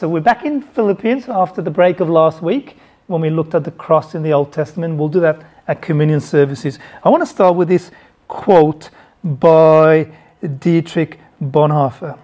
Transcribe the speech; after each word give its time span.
So 0.00 0.08
we're 0.08 0.20
back 0.20 0.46
in 0.46 0.62
Philippians 0.62 1.28
after 1.28 1.60
the 1.60 1.70
break 1.70 2.00
of 2.00 2.08
last 2.08 2.40
week 2.40 2.78
when 3.06 3.20
we 3.20 3.28
looked 3.28 3.54
at 3.54 3.64
the 3.64 3.70
cross 3.70 4.14
in 4.14 4.22
the 4.22 4.32
Old 4.32 4.50
Testament. 4.50 4.96
We'll 4.96 5.10
do 5.10 5.20
that 5.20 5.42
at 5.68 5.82
communion 5.82 6.20
services. 6.20 6.78
I 7.04 7.10
want 7.10 7.20
to 7.20 7.26
start 7.26 7.54
with 7.54 7.68
this 7.68 7.90
quote 8.26 8.88
by 9.22 10.10
Dietrich 10.58 11.20
Bonhoeffer. 11.38 12.18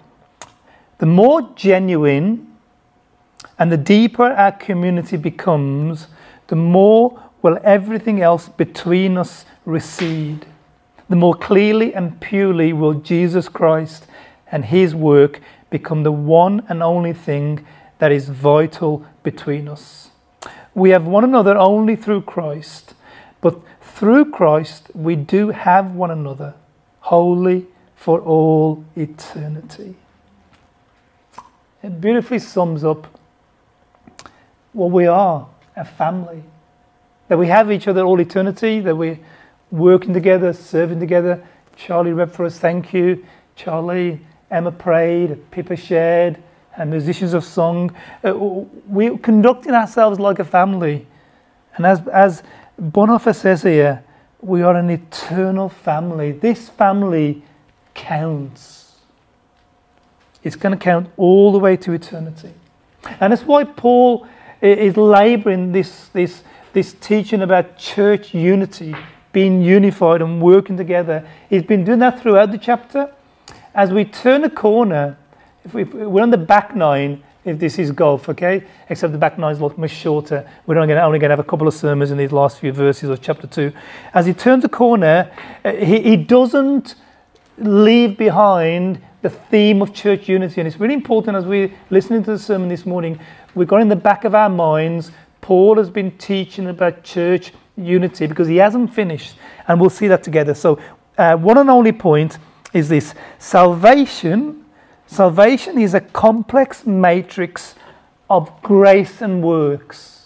The 0.97 1.05
more 1.05 1.53
genuine 1.55 2.57
and 3.59 3.71
the 3.71 3.77
deeper 3.77 4.25
our 4.25 4.53
community 4.53 5.19
becomes, 5.19 6.07
the 6.47 6.57
more 6.57 7.23
will 7.43 7.59
everything 7.63 8.23
else 8.23 8.49
between 8.49 9.19
us 9.19 9.45
recede. 9.67 10.47
The 11.11 11.17
more 11.17 11.35
clearly 11.35 11.93
and 11.93 12.19
purely 12.23 12.73
will 12.73 12.95
Jesus 12.95 13.51
Christ 13.51 14.07
and 14.51 14.65
his 14.65 14.95
work 14.95 15.43
become 15.71 16.03
the 16.03 16.13
one 16.13 16.65
and 16.69 16.83
only 16.83 17.13
thing 17.13 17.67
that 17.99 18.13
is 18.13 18.29
vital 18.29 19.05
between 19.23 19.69
us. 19.69 20.11
We 20.75 20.91
have 20.91 21.07
one 21.07 21.25
another 21.25 21.57
only 21.57 21.97
through 21.97 22.23
Christ, 22.23 22.95
but 23.41 23.61
through 23.81 24.31
Christ 24.31 24.91
we 24.95 25.17
do 25.17 25.51
have 25.51 25.95
one 25.95 26.11
another, 26.11 26.55
wholly 27.01 27.67
for 27.95 28.21
all 28.21 28.85
eternity. 28.95 29.97
It 31.83 32.01
beautifully 32.01 32.39
sums 32.39 32.85
up 32.85 33.07
what 34.73 34.91
we 34.91 35.07
are 35.07 35.49
a 35.77 35.85
family. 35.85 36.43
That 37.29 37.39
we 37.39 37.49
have 37.49 37.71
each 37.71 37.87
other 37.87 38.03
all 38.03 38.21
eternity, 38.21 38.81
that 38.81 38.97
we're 38.97 39.19
working 39.71 40.15
together, 40.15 40.53
serving 40.53 41.01
together. 41.01 41.47
Charlie 41.77 42.13
read 42.13 42.33
for 42.33 42.47
us, 42.47 42.59
thank 42.59 42.95
you. 42.95 43.25
Charlie, 43.55 44.21
Emma 44.51 44.71
prayed, 44.71 45.51
Pippa 45.51 45.77
shared, 45.77 46.43
and 46.77 46.91
musicians 46.91 47.35
of 47.35 47.45
song. 47.45 47.95
Uh, 48.25 48.35
we're 48.87 49.19
conducting 49.19 49.73
ourselves 49.73 50.21
like 50.21 50.39
a 50.39 50.45
family. 50.45 51.07
And 51.77 51.87
as, 51.87 52.07
as 52.09 52.43
Bonhoeffer 52.81 53.35
says 53.35 53.63
here, 53.63 54.05
we 54.41 54.63
are 54.63 54.77
an 54.77 54.91
eternal 54.91 55.69
family. 55.69 56.33
This 56.33 56.69
family 56.69 57.43
counts. 57.95 58.97
It's 60.45 60.57
going 60.57 60.79
to 60.79 60.83
count 60.83 61.09
all 61.17 61.51
the 61.51 61.59
way 61.59 61.77
to 61.79 61.93
eternity. 61.93 62.53
And 63.21 63.33
that's 63.33 63.43
why 63.43 63.65
Paul 63.65 64.27
is 64.61 64.97
laboring 64.97 65.73
this, 65.73 66.09
this, 66.09 66.45
this 66.73 66.93
teaching 66.95 67.43
about 67.43 67.79
church 67.79 68.33
unity, 68.35 68.95
being 69.33 69.63
unified 69.63 70.23
and 70.23 70.41
working 70.41 70.77
together. 70.77 71.29
He's 71.51 71.63
been 71.63 71.85
doing 71.85 71.99
that 72.01 72.21
throughout 72.21 72.53
the 72.53 72.59
chapter 72.59 73.13
as 73.77 73.93
we 73.93 74.07
turn 74.07 74.43
a 74.43 74.51
corner, 74.51 75.19
if, 75.65 75.75
we, 75.75 75.83
are 75.83 76.21
on 76.21 76.31
the 76.31 76.39
back 76.39 76.75
nine, 76.75 77.23
if 77.45 77.59
this 77.59 77.79
is 77.79 77.93
golf, 77.93 78.29
okay? 78.31 78.65
Except 78.89 79.13
the 79.13 79.19
back 79.19 79.39
nine 79.39 79.53
is 79.53 79.61
much 79.61 79.91
shorter. 79.91 80.51
We're 80.67 80.79
only 80.79 80.95
going 80.95 81.21
to 81.21 81.29
have 81.29 81.39
a 81.39 81.45
couple 81.45 81.69
of 81.69 81.75
sermons 81.75 82.11
in 82.11 82.17
these 82.17 82.33
last 82.33 82.59
few 82.59 82.73
verses 82.73 83.11
of 83.11 83.21
chapter 83.21 83.47
two. 83.47 83.73
As 84.15 84.25
he 84.25 84.33
turns 84.33 84.65
a 84.65 84.69
corner, 84.69 85.31
uh, 85.63 85.73
he, 85.73 86.01
he 86.01 86.17
doesn't 86.17 86.95
leave 87.59 88.17
behind 88.17 89.03
the 89.21 89.29
theme 89.29 89.83
of 89.83 89.93
church 89.93 90.27
unity. 90.27 90.61
And 90.61 90.67
it's 90.67 90.81
really 90.81 90.95
important 90.95 91.37
as 91.37 91.45
we're 91.45 91.71
listening 91.91 92.25
to 92.25 92.33
the 92.33 92.39
sermon 92.39 92.71
this 92.71 92.87
morning, 92.87 93.21
we've 93.55 93.69
got 93.69 93.83
in 93.83 93.91
the 93.91 93.97
back 93.97 94.25
of 94.25 94.35
our 94.35 94.49
minds, 94.49 95.13
Paul 95.43 95.77
has 95.77 95.91
been 95.91 96.17
teaching 96.17 96.69
about 96.69 97.05
church 97.05 97.53
unity 97.77 98.27
because 98.27 98.49
he 98.49 98.57
hasn't 98.57 98.95
finished. 98.95 99.37
And 99.69 99.79
we'll 99.79 99.91
see 99.91 100.09
that 100.09 100.23
together. 100.23 100.55
So, 100.55 100.81
uh, 101.19 101.37
one 101.37 101.59
and 101.59 101.71
only 101.71 101.93
point 101.93 102.39
is 102.77 102.89
this. 102.89 103.15
Salvation 103.39 104.65
salvation 105.07 105.79
is 105.79 105.95
a 105.95 106.01
complex 106.01 106.85
matrix 106.85 107.75
of 108.29 108.51
grace 108.63 109.23
and 109.23 109.43
works. 109.43 110.17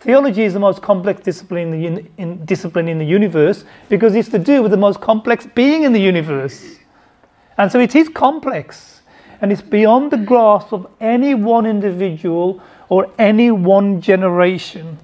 Theology 0.00 0.44
is 0.44 0.54
the 0.54 0.60
most 0.60 0.80
complex 0.80 1.20
discipline 1.22 1.74
in 1.74 1.94
the, 1.94 2.06
in, 2.16 2.44
discipline 2.46 2.88
in 2.88 2.98
the 2.98 3.04
universe 3.04 3.64
because 3.88 4.14
it's 4.14 4.30
to 4.30 4.38
do 4.38 4.62
with 4.62 4.70
the 4.70 4.76
most 4.76 5.00
complex 5.00 5.46
being 5.54 5.82
in 5.82 5.92
the 5.92 6.00
universe. 6.00 6.76
And 7.58 7.70
so 7.70 7.78
it 7.80 7.94
is 7.94 8.08
complex 8.08 9.02
and 9.42 9.52
it's 9.52 9.60
beyond 9.60 10.10
the 10.10 10.16
grasp 10.16 10.72
of 10.72 10.86
any 11.00 11.34
one 11.34 11.66
individual 11.66 12.62
or 12.88 13.10
any 13.18 13.50
one 13.50 14.00
generation. 14.00 14.98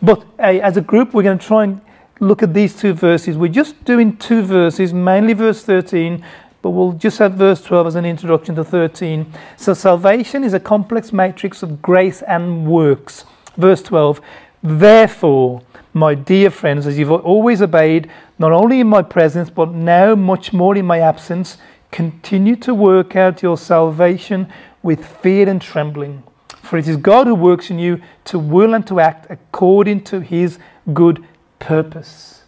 But 0.00 0.22
uh, 0.38 0.44
as 0.62 0.76
a 0.78 0.80
group 0.80 1.12
we're 1.12 1.24
going 1.24 1.38
to 1.38 1.46
try 1.46 1.64
and 1.64 1.80
look 2.20 2.42
at 2.42 2.54
these 2.54 2.76
two 2.76 2.92
verses. 2.92 3.36
We're 3.36 3.48
just 3.48 3.84
doing 3.84 4.16
two 4.16 4.42
verses, 4.42 4.92
mainly 4.92 5.32
verse 5.32 5.62
13, 5.62 6.24
but 6.62 6.70
we'll 6.70 6.92
just 6.92 7.18
have 7.18 7.34
verse 7.34 7.62
12 7.62 7.88
as 7.88 7.94
an 7.94 8.04
introduction 8.04 8.54
to 8.56 8.64
13. 8.64 9.32
So, 9.56 9.74
salvation 9.74 10.42
is 10.44 10.54
a 10.54 10.60
complex 10.60 11.12
matrix 11.12 11.62
of 11.62 11.80
grace 11.80 12.22
and 12.22 12.66
works. 12.66 13.24
Verse 13.56 13.82
12, 13.82 14.20
therefore, 14.62 15.62
my 15.94 16.14
dear 16.14 16.50
friends, 16.50 16.86
as 16.86 16.98
you've 16.98 17.10
always 17.10 17.62
obeyed, 17.62 18.10
not 18.38 18.52
only 18.52 18.80
in 18.80 18.86
my 18.86 19.02
presence, 19.02 19.50
but 19.50 19.72
now 19.72 20.14
much 20.14 20.52
more 20.52 20.76
in 20.76 20.86
my 20.86 21.00
absence, 21.00 21.58
continue 21.90 22.56
to 22.56 22.74
work 22.74 23.16
out 23.16 23.42
your 23.42 23.56
salvation 23.56 24.52
with 24.82 25.04
fear 25.04 25.48
and 25.48 25.62
trembling. 25.62 26.22
For 26.62 26.76
it 26.78 26.86
is 26.86 26.96
God 26.96 27.26
who 27.26 27.34
works 27.34 27.70
in 27.70 27.78
you 27.78 28.00
to 28.26 28.38
will 28.38 28.74
and 28.74 28.86
to 28.88 29.00
act 29.00 29.26
according 29.30 30.04
to 30.04 30.20
his 30.20 30.58
good 30.92 31.24
purpose. 31.58 32.42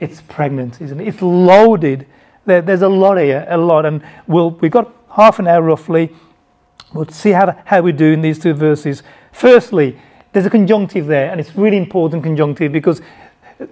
It's 0.00 0.20
pregnant, 0.20 0.80
isn't 0.80 1.00
it? 1.00 1.08
It's 1.08 1.22
loaded. 1.22 2.06
There, 2.46 2.62
there's 2.62 2.82
a 2.82 2.88
lot 2.88 3.18
here, 3.18 3.46
a 3.48 3.56
lot. 3.56 3.84
And 3.84 4.02
we'll, 4.26 4.50
we've 4.50 4.70
got 4.70 4.92
half 5.10 5.38
an 5.38 5.46
hour 5.48 5.62
roughly. 5.62 6.14
We'll 6.92 7.08
see 7.08 7.30
how, 7.30 7.56
how 7.64 7.82
we 7.82 7.92
do 7.92 8.12
in 8.12 8.22
these 8.22 8.38
two 8.38 8.54
verses. 8.54 9.02
Firstly, 9.32 9.98
there's 10.32 10.46
a 10.46 10.50
conjunctive 10.50 11.06
there, 11.06 11.30
and 11.30 11.40
it's 11.40 11.56
really 11.56 11.76
important 11.76 12.22
conjunctive 12.22 12.72
because 12.72 13.00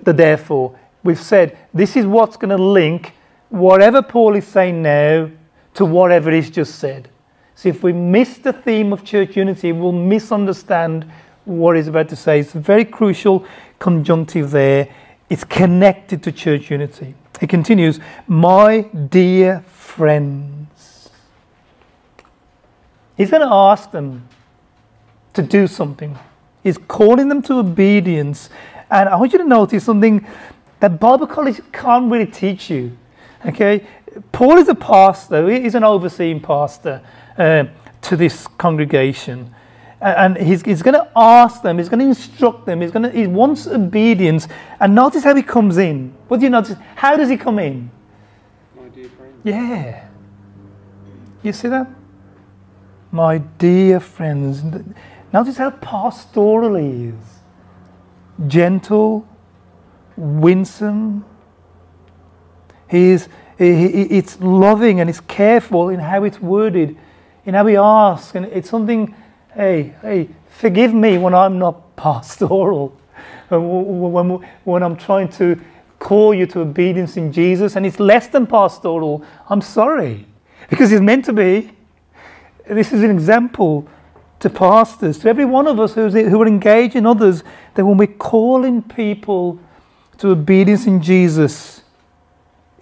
the 0.03 0.13
therefore. 0.13 0.79
We've 1.03 1.21
said 1.21 1.57
this 1.73 1.97
is 1.97 2.07
what's 2.07 2.37
going 2.37 2.57
to 2.57 2.63
link 2.63 3.13
whatever 3.49 4.03
Paul 4.03 4.35
is 4.35 4.47
saying 4.47 4.83
now 4.83 5.31
to 5.75 5.85
whatever 5.85 6.31
he's 6.33 6.51
just 6.51 6.79
said. 6.79 7.09
So 7.55 7.69
if 7.69 7.83
we 7.83 7.93
miss 7.93 8.39
the 8.39 8.53
theme 8.53 8.93
of 8.93 9.05
church 9.05 9.37
unity, 9.37 9.73
we'll 9.73 9.93
misunderstand 9.93 11.11
what 11.45 11.77
he's 11.77 11.87
about 11.87 12.09
to 12.09 12.17
say. 12.17 12.41
It's 12.41 12.53
very 12.53 12.85
crucial 12.85 13.47
conjunctive 13.79 14.51
there. 14.51 14.89
It's 15.29 15.45
connected 15.45 16.23
to 16.23 16.33
church 16.33 16.71
unity. 16.71 17.15
It 17.41 17.49
continues, 17.49 18.01
My 18.27 18.83
dear 18.83 19.61
friends. 19.63 21.11
He's 23.17 23.31
going 23.31 23.43
to 23.43 23.53
ask 23.53 23.91
them 23.91 24.29
to 25.33 25.43
do 25.43 25.67
something. 25.67 26.19
He's 26.63 26.79
calling 26.79 27.29
them 27.29 27.43
to 27.43 27.55
obedience. 27.55 28.51
And 28.91 29.09
I 29.09 29.17
want 29.17 29.33
you 29.33 29.39
to 29.39 29.45
notice 29.45 29.85
something 29.85 30.27
that 30.81 31.01
Bible 31.01 31.27
college 31.27 31.61
can't 31.73 32.11
really 32.11 32.27
teach 32.27 32.71
you. 32.71 32.97
Okay? 33.45 33.87
Paul 34.33 34.59
is 34.59 34.69
a 34.69 34.75
pastor, 34.75 35.49
he's 35.49 35.75
an 35.75 35.85
overseeing 35.85 36.41
pastor 36.41 37.03
uh, 37.37 37.65
to 38.03 38.17
this 38.17 38.47
congregation 38.47 39.55
and 40.07 40.37
he's, 40.37 40.63
he's 40.63 40.83
going 40.83 40.95
to 40.95 41.11
ask 41.17 41.63
them, 41.63 41.79
he's 41.79 41.89
going 41.89 42.01
to 42.01 42.07
instruct 42.07 42.67
them, 42.67 42.81
he's 42.81 42.91
going 42.91 43.03
to, 43.03 43.11
he 43.11 43.27
wants 43.27 43.67
obedience. 43.67 44.47
And 44.79 44.95
notice 44.95 45.25
how 45.25 45.35
he 45.35 45.43
comes 45.43 45.79
in. 45.79 46.15
What 46.29 46.39
do 46.39 46.45
you 46.45 46.51
notice? 46.51 46.77
How 46.95 47.17
does 47.17 47.29
he 47.29 47.37
come 47.37 47.59
in? 47.59 47.91
My 48.77 48.89
dear 48.89 49.09
friend. 49.09 49.35
Yeah. 49.43 50.09
You 51.43 51.53
see 51.53 51.69
that? 51.69 51.89
My 53.11 53.39
dear 53.39 54.01
friends. 54.01 54.63
Notice 55.33 55.57
how 55.57 55.71
pastoral 55.71 56.77
he 56.77 57.07
is. 57.07 57.15
Gentle, 58.47 59.27
winsome. 60.17 61.25
He 62.89 63.11
is, 63.11 63.29
he, 63.59 63.89
he, 63.89 64.03
it's 64.03 64.41
loving 64.41 65.01
and 65.01 65.11
it's 65.11 65.21
careful 65.21 65.89
in 65.89 65.99
how 65.99 66.23
it's 66.25 66.41
worded, 66.41 66.97
in 67.45 67.55
how 67.55 67.67
he 67.67 67.77
asks. 67.77 68.35
And 68.35 68.47
it's 68.47 68.71
something 68.71 69.15
hey, 69.57 69.95
hey, 70.03 70.29
forgive 70.51 70.93
me 70.93 71.17
when 71.17 71.35
I'm 71.35 71.59
not 71.59 71.97
pastoral, 71.97 72.89
when, 73.49 74.47
when 74.65 74.83
I'm 74.83 74.97
trying 74.97 75.29
to 75.31 75.59
call 75.99 76.35
you 76.35 76.47
to 76.47 76.61
obedience 76.61 77.17
in 77.17 77.33
Jesus 77.33 77.75
and 77.75 77.87
it's 77.87 77.99
less 77.99 78.29
than 78.29 78.47
pastoral, 78.47 79.25
I'm 79.49 79.63
sorry, 79.63 80.27
because 80.69 80.93
it's 80.93 81.01
meant 81.01 81.25
to 81.25 81.33
be. 81.33 81.73
This 82.69 82.93
is 82.93 83.03
an 83.03 83.11
example 83.11 83.89
to 84.41 84.51
pastors, 84.51 85.19
to 85.21 85.29
every 85.29 85.47
one 85.47 85.67
of 85.67 85.81
us 85.81 85.95
who's, 85.95 86.13
who 86.13 86.43
are 86.43 86.47
engaged 86.47 86.95
in 86.95 87.07
others, 87.07 87.43
that 87.75 87.87
when 87.87 87.97
we're 87.97 88.07
calling 88.07 88.83
people 88.83 89.59
to 90.19 90.31
obedience 90.31 90.87
in 90.87 91.01
Jesus, 91.01 91.83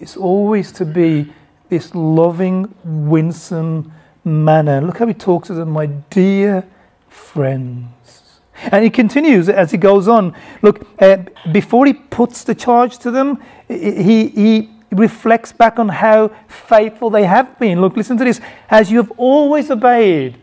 it's 0.00 0.16
always 0.16 0.72
to 0.72 0.84
be 0.84 1.32
this 1.69 1.94
loving, 1.94 2.75
winsome, 2.84 3.93
manner. 4.25 4.81
Look 4.81 4.99
how 4.99 5.06
he 5.06 5.15
talks 5.15 5.49
to 5.49 5.55
them, 5.55 5.71
my 5.71 5.87
dear 5.87 6.65
friends. 7.09 7.88
And 8.71 8.85
he 8.85 8.91
continues 8.91 9.49
as 9.49 9.71
he 9.71 9.76
goes 9.76 10.09
on. 10.09 10.35
Look, 10.62 10.87
uh, 11.00 11.19
before 11.53 11.87
he 11.87 11.93
puts 11.93 12.44
the 12.44 12.55
charge 12.55 12.99
to 12.99 13.11
them, 13.11 13.43
he, 13.69 14.29
he 14.29 14.71
reflects 14.93 15.53
back 15.53 15.79
on 15.79 15.88
how 15.88 16.31
faithful 16.49 17.11
they 17.11 17.25
have 17.25 17.59
been. 17.59 17.81
Look, 17.81 17.97
listen 17.97 18.17
to 18.19 18.25
this. 18.25 18.41
As 18.71 18.91
you 18.91 18.99
have 18.99 19.12
always 19.17 19.71
obeyed, 19.71 20.38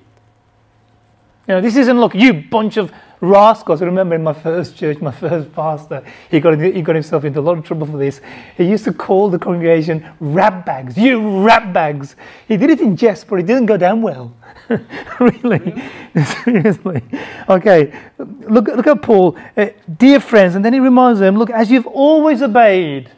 You 1.48 1.56
know, 1.56 1.62
this 1.62 1.75
isn't 1.75 2.00
look, 2.00 2.13
you 2.13 2.33
bunch 2.33 2.78
of 2.78 2.92
rascals. 3.21 3.81
I 3.81 3.85
remember 3.85 4.15
in 4.15 4.23
my 4.23 4.33
first 4.33 4.75
church, 4.75 5.00
my 5.00 5.12
first 5.25 5.53
pastor, 5.53 6.03
he 6.29 6.39
got, 6.39 6.59
he 6.59 6.81
got 6.81 6.95
himself 6.95 7.23
into 7.23 7.39
a 7.39 7.41
lot 7.41 7.57
of 7.57 7.63
trouble 7.63 7.88
for 7.88 7.97
this. 7.97 8.19
He 8.57 8.65
used 8.65 8.83
to 8.85 8.94
call 8.94 9.29
the 9.29 9.39
congregation 9.39 10.06
rat 10.19 10.65
bags. 10.65 10.97
You 10.97 11.41
rat 11.41 11.71
bags. 11.71 12.15
He 12.47 12.57
did 12.57 12.69
it 12.69 12.81
in 12.81 12.97
jest, 12.97 13.27
but 13.27 13.39
it 13.39 13.45
didn't 13.45 13.68
go 13.68 13.77
down 13.77 14.01
well. 14.01 14.35
really? 15.19 15.81
Seriously. 16.44 17.01
Okay, 17.47 17.94
look, 18.19 18.68
look 18.68 18.88
at 18.88 19.01
Paul. 19.01 19.38
Uh, 19.56 19.68
dear 19.97 20.19
friends, 20.19 20.56
and 20.56 20.65
then 20.65 20.73
he 20.73 20.79
reminds 20.79 21.19
them 21.19 21.38
look, 21.38 21.50
as 21.50 21.71
you've 21.71 21.88
always 21.88 22.41
obeyed, 22.41 23.12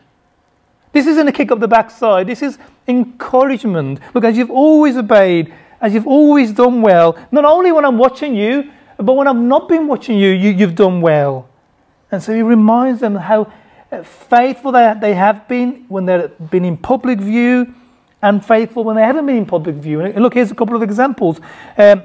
this 0.92 1.08
isn't 1.08 1.28
a 1.28 1.32
kick 1.32 1.52
up 1.52 1.60
the 1.60 1.68
backside, 1.68 2.28
this 2.28 2.42
is 2.42 2.60
encouragement. 2.88 4.00
Look, 4.14 4.24
as 4.24 4.38
you've 4.38 4.52
always 4.52 4.96
obeyed, 4.96 5.54
as 5.82 5.94
you've 5.94 6.08
always 6.08 6.52
done 6.52 6.82
well, 6.82 7.18
not 7.32 7.46
only 7.46 7.72
when 7.72 7.84
I'm 7.84 7.98
watching 7.98 8.36
you, 8.36 8.72
but 9.06 9.14
when 9.14 9.28
I've 9.28 9.36
not 9.36 9.68
been 9.70 9.88
watching 9.88 10.18
you, 10.18 10.30
you 10.30 10.52
you've 10.52 10.76
done 10.76 11.02
well. 11.02 11.50
And 12.12 12.22
so 12.22 12.34
he 12.34 12.42
reminds 12.42 13.00
them 13.00 13.16
how 13.16 13.52
uh, 13.92 14.04
faithful 14.04 14.72
they, 14.72 14.94
they 15.00 15.14
have 15.14 15.48
been 15.48 15.86
when 15.88 16.06
they've 16.06 16.32
been 16.50 16.66
in 16.66 16.78
public 16.78 17.20
view 17.20 17.74
and 18.22 18.46
faithful 18.46 18.84
when 18.84 18.96
they 18.96 19.04
haven't 19.04 19.26
been 19.26 19.38
in 19.38 19.46
public 19.46 19.76
view. 19.76 20.02
And 20.02 20.22
look, 20.22 20.34
here's 20.34 20.52
a 20.52 20.56
couple 20.56 20.76
of 20.76 20.84
examples. 20.84 21.40
Um, 21.78 22.04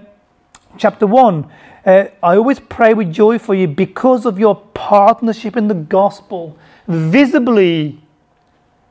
chapter 0.76 1.06
1 1.06 1.50
uh, 1.86 2.08
I 2.22 2.36
always 2.36 2.60
pray 2.60 2.92
with 2.92 3.12
joy 3.12 3.38
for 3.38 3.54
you 3.54 3.66
because 3.66 4.26
of 4.26 4.38
your 4.38 4.56
partnership 4.74 5.56
in 5.56 5.68
the 5.68 5.74
gospel, 5.74 6.58
visibly 6.86 8.00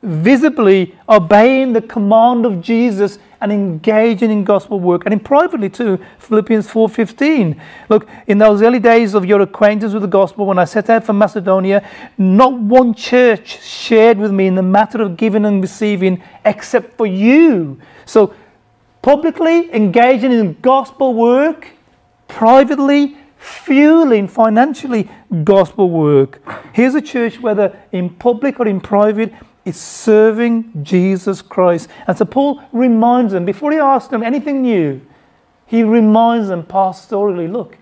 visibly 0.02 0.94
obeying 1.08 1.72
the 1.72 1.82
command 1.82 2.46
of 2.46 2.62
Jesus 2.62 3.18
and 3.40 3.52
engaging 3.52 4.30
in 4.30 4.44
gospel 4.44 4.80
work 4.80 5.04
and 5.04 5.12
in 5.12 5.20
privately 5.20 5.68
too 5.68 5.98
philippians 6.18 6.66
4.15 6.66 7.60
look 7.88 8.08
in 8.26 8.38
those 8.38 8.62
early 8.62 8.78
days 8.78 9.14
of 9.14 9.24
your 9.24 9.40
acquaintance 9.40 9.92
with 9.92 10.02
the 10.02 10.08
gospel 10.08 10.46
when 10.46 10.58
i 10.58 10.64
set 10.64 10.90
out 10.90 11.04
for 11.04 11.12
macedonia 11.12 11.88
not 12.16 12.52
one 12.58 12.94
church 12.94 13.62
shared 13.62 14.18
with 14.18 14.32
me 14.32 14.46
in 14.46 14.54
the 14.54 14.62
matter 14.62 15.02
of 15.02 15.16
giving 15.16 15.44
and 15.44 15.62
receiving 15.62 16.22
except 16.44 16.96
for 16.96 17.06
you. 17.06 17.80
So 18.04 18.34
publicly 19.02 19.72
engaging 19.74 20.32
in 20.32 20.56
gospel 20.60 21.14
work 21.14 21.68
privately 22.26 23.16
fueling 23.38 24.28
financially 24.28 25.08
gospel 25.44 25.90
work. 25.90 26.40
Here's 26.72 26.94
a 26.94 27.00
church 27.00 27.40
whether 27.40 27.78
in 27.92 28.10
public 28.10 28.60
or 28.60 28.66
in 28.66 28.80
private 28.80 29.32
is 29.68 29.76
serving 29.76 30.84
Jesus 30.84 31.42
Christ. 31.42 31.88
And 32.06 32.16
so 32.16 32.24
Paul 32.24 32.62
reminds 32.72 33.32
them, 33.32 33.44
before 33.44 33.72
he 33.72 33.78
asks 33.78 34.08
them 34.08 34.22
anything 34.22 34.62
new, 34.62 35.00
he 35.66 35.82
reminds 35.82 36.48
them 36.48 36.62
pastorally 36.62 37.50
look, 37.50 37.76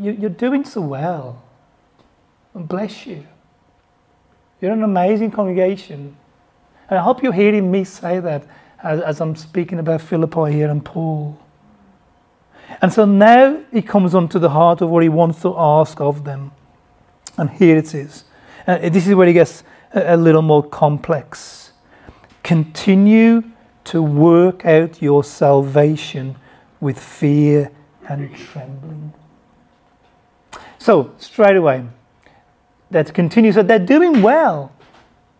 you're 0.00 0.30
doing 0.30 0.64
so 0.64 0.80
well. 0.80 1.42
And 2.54 2.68
bless 2.68 3.06
you. 3.06 3.26
You're 4.60 4.72
an 4.72 4.82
amazing 4.82 5.30
congregation. 5.30 6.16
And 6.88 6.98
I 6.98 7.02
hope 7.02 7.22
you're 7.22 7.32
hearing 7.32 7.70
me 7.70 7.84
say 7.84 8.20
that 8.20 8.44
as, 8.82 9.00
as 9.00 9.20
I'm 9.20 9.36
speaking 9.36 9.78
about 9.78 10.00
Philippi 10.00 10.52
here 10.52 10.70
and 10.70 10.84
Paul. 10.84 11.38
And 12.80 12.92
so 12.92 13.04
now 13.04 13.60
he 13.72 13.82
comes 13.82 14.14
on 14.14 14.28
to 14.28 14.38
the 14.38 14.50
heart 14.50 14.80
of 14.80 14.90
what 14.90 15.02
he 15.02 15.08
wants 15.08 15.42
to 15.42 15.54
ask 15.56 16.00
of 16.00 16.24
them. 16.24 16.52
And 17.36 17.50
here 17.50 17.76
it 17.76 17.94
is. 17.94 18.24
Uh, 18.66 18.88
this 18.88 19.06
is 19.06 19.14
where 19.14 19.26
he 19.26 19.32
gets 19.32 19.62
a 19.92 20.16
little 20.16 20.42
more 20.42 20.62
complex. 20.62 21.72
Continue 22.42 23.42
to 23.84 24.02
work 24.02 24.64
out 24.64 25.00
your 25.00 25.24
salvation 25.24 26.36
with 26.80 26.98
fear 26.98 27.70
and 28.08 28.34
trembling. 28.36 29.12
So, 30.78 31.12
straight 31.18 31.56
away, 31.56 31.84
that 32.90 33.12
continues. 33.12 33.54
So 33.54 33.62
they're 33.62 33.78
doing 33.78 34.22
well. 34.22 34.72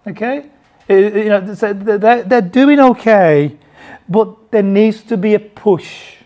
Okay? 0.06 0.50
You 0.88 1.28
know, 1.28 1.40
they're 1.40 2.40
doing 2.40 2.80
okay, 2.80 3.56
but 4.08 4.50
there 4.50 4.62
needs 4.62 5.02
to 5.02 5.16
be 5.16 5.34
a 5.34 5.40
push. 5.40 6.16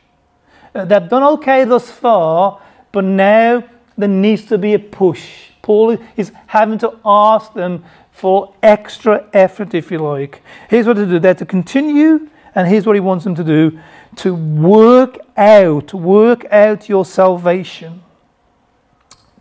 Uh, 0.74 0.84
they've 0.84 1.08
done 1.08 1.22
okay 1.34 1.64
thus 1.64 1.90
far, 1.90 2.60
but 2.92 3.04
now 3.04 3.64
there 3.96 4.08
needs 4.08 4.44
to 4.46 4.58
be 4.58 4.74
a 4.74 4.78
push. 4.78 5.50
Paul 5.62 5.98
is 6.16 6.32
having 6.46 6.78
to 6.78 6.98
ask 7.04 7.52
them 7.54 7.84
for 8.12 8.54
extra 8.62 9.26
effort, 9.32 9.74
if 9.74 9.90
you 9.90 9.98
like. 9.98 10.42
Here's 10.68 10.86
what 10.86 10.94
to 10.94 11.06
do. 11.06 11.18
They're 11.18 11.34
to 11.34 11.46
continue, 11.46 12.28
and 12.54 12.68
here's 12.68 12.86
what 12.86 12.94
he 12.94 13.00
wants 13.00 13.24
them 13.24 13.34
to 13.34 13.44
do 13.44 13.80
to 14.16 14.34
work 14.34 15.18
out, 15.38 15.94
work 15.94 16.44
out 16.52 16.88
your 16.88 17.04
salvation. 17.04 18.02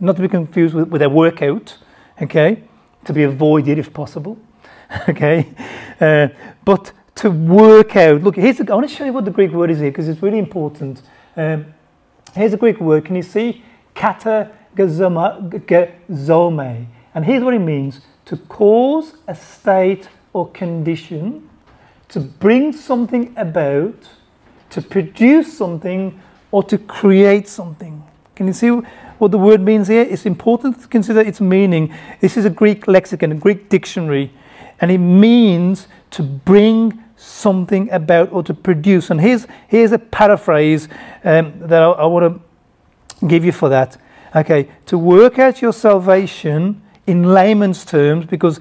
Not 0.00 0.16
to 0.16 0.22
be 0.22 0.28
confused 0.28 0.74
with, 0.74 0.88
with 0.88 1.02
a 1.02 1.10
workout, 1.10 1.76
okay? 2.20 2.64
To 3.04 3.12
be 3.12 3.22
avoided 3.22 3.78
if 3.78 3.92
possible, 3.92 4.38
okay? 5.08 5.46
Uh, 6.00 6.28
but 6.64 6.92
to 7.16 7.30
work 7.30 7.96
out. 7.96 8.22
Look, 8.22 8.36
here's 8.36 8.56
the, 8.56 8.72
I 8.72 8.74
want 8.74 8.88
to 8.88 8.94
show 8.94 9.04
you 9.04 9.12
what 9.12 9.26
the 9.26 9.30
Greek 9.30 9.52
word 9.52 9.70
is 9.70 9.78
here 9.78 9.90
because 9.90 10.08
it's 10.08 10.22
really 10.22 10.38
important. 10.38 11.02
Um, 11.36 11.74
here's 12.34 12.52
the 12.52 12.56
Greek 12.56 12.80
word. 12.80 13.04
Can 13.04 13.16
you 13.16 13.22
see? 13.22 13.62
Kata 13.94 14.50
gazome. 14.74 16.86
And 17.14 17.24
here's 17.24 17.44
what 17.44 17.52
it 17.52 17.58
means 17.58 18.00
to 18.24 18.36
cause 18.36 19.14
a 19.26 19.34
state 19.34 20.08
or 20.32 20.48
condition, 20.50 21.48
to 22.08 22.20
bring 22.20 22.72
something 22.72 23.34
about, 23.36 24.08
to 24.70 24.80
produce 24.82 25.56
something, 25.56 26.20
or 26.50 26.62
to 26.62 26.78
create 26.78 27.48
something. 27.48 28.02
Can 28.34 28.46
you 28.46 28.52
see 28.52 28.68
what 28.68 29.30
the 29.30 29.38
word 29.38 29.60
means 29.60 29.88
here? 29.88 30.02
It's 30.02 30.26
important 30.26 30.80
to 30.82 30.88
consider 30.88 31.20
its 31.20 31.40
meaning. 31.40 31.94
This 32.20 32.36
is 32.36 32.44
a 32.44 32.50
Greek 32.50 32.86
lexicon, 32.88 33.32
a 33.32 33.34
Greek 33.34 33.68
dictionary, 33.68 34.32
and 34.80 34.90
it 34.90 34.98
means 34.98 35.88
to 36.10 36.22
bring 36.22 37.02
something 37.16 37.90
about 37.90 38.32
or 38.32 38.42
to 38.42 38.54
produce. 38.54 39.10
And 39.10 39.20
here's, 39.20 39.46
here's 39.68 39.92
a 39.92 39.98
paraphrase 39.98 40.88
um, 41.24 41.52
that 41.60 41.82
I, 41.82 41.90
I 41.90 42.06
want 42.06 42.42
to 43.20 43.26
give 43.26 43.44
you 43.44 43.52
for 43.52 43.68
that. 43.68 43.96
Okay, 44.34 44.68
to 44.86 44.96
work 44.98 45.38
out 45.38 45.60
your 45.60 45.72
salvation 45.72 46.82
in 47.06 47.24
layman's 47.24 47.84
terms, 47.84 48.26
because 48.26 48.60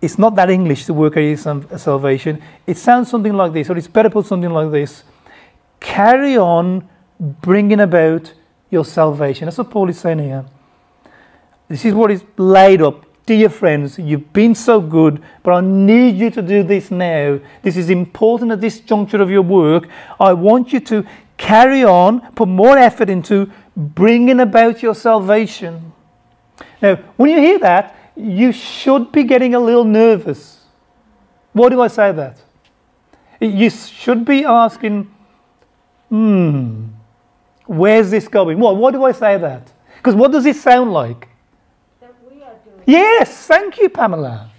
it's 0.00 0.18
not 0.18 0.34
that 0.36 0.50
English 0.50 0.86
to 0.86 0.94
work 0.94 1.16
out 1.16 1.80
salvation, 1.80 2.42
it 2.66 2.76
sounds 2.76 3.10
something 3.10 3.34
like 3.34 3.52
this, 3.52 3.70
or 3.70 3.76
it's 3.76 3.88
better 3.88 4.10
put 4.10 4.26
something 4.26 4.50
like 4.50 4.70
this 4.70 5.04
carry 5.80 6.38
on 6.38 6.88
bringing 7.18 7.80
about 7.80 8.32
your 8.70 8.84
salvation. 8.84 9.46
That's 9.46 9.58
what 9.58 9.70
Paul 9.70 9.90
is 9.90 9.98
saying 9.98 10.20
here. 10.20 10.44
This 11.68 11.84
is 11.84 11.92
what 11.92 12.10
is 12.10 12.22
laid 12.36 12.82
up. 12.82 13.06
Dear 13.24 13.48
friends, 13.48 13.98
you've 13.98 14.32
been 14.32 14.54
so 14.54 14.80
good, 14.80 15.22
but 15.42 15.52
I 15.52 15.60
need 15.60 16.16
you 16.16 16.30
to 16.30 16.42
do 16.42 16.64
this 16.64 16.90
now. 16.90 17.38
This 17.62 17.76
is 17.76 17.88
important 17.88 18.50
at 18.50 18.60
this 18.60 18.80
juncture 18.80 19.22
of 19.22 19.30
your 19.30 19.42
work. 19.42 19.88
I 20.18 20.32
want 20.32 20.72
you 20.72 20.80
to 20.80 21.04
carry 21.36 21.84
on, 21.84 22.20
put 22.32 22.48
more 22.48 22.76
effort 22.76 23.08
into 23.08 23.50
bringing 23.76 24.40
about 24.40 24.82
your 24.82 24.94
salvation. 24.94 25.91
Now, 26.82 26.96
when 27.16 27.30
you 27.30 27.38
hear 27.38 27.58
that, 27.60 27.96
you 28.16 28.52
should 28.52 29.12
be 29.12 29.22
getting 29.22 29.54
a 29.54 29.60
little 29.60 29.84
nervous. 29.84 30.64
Why 31.52 31.68
do 31.68 31.80
I 31.80 31.88
say 31.88 32.12
that? 32.12 32.38
You 33.40 33.70
should 33.70 34.24
be 34.24 34.44
asking, 34.44 35.12
hmm, 36.08 36.86
where's 37.66 38.10
this 38.10 38.28
going? 38.28 38.58
What, 38.58 38.76
why 38.76 38.90
do 38.90 39.04
I 39.04 39.12
say 39.12 39.38
that? 39.38 39.72
Because 39.96 40.14
what 40.14 40.32
does 40.32 40.44
it 40.46 40.56
sound 40.56 40.92
like? 40.92 41.28
That 42.00 42.14
we 42.28 42.42
are 42.42 42.54
doing. 42.64 42.82
Yes, 42.86 43.46
thank 43.46 43.78
you, 43.78 43.88
Pamela. 43.88 44.50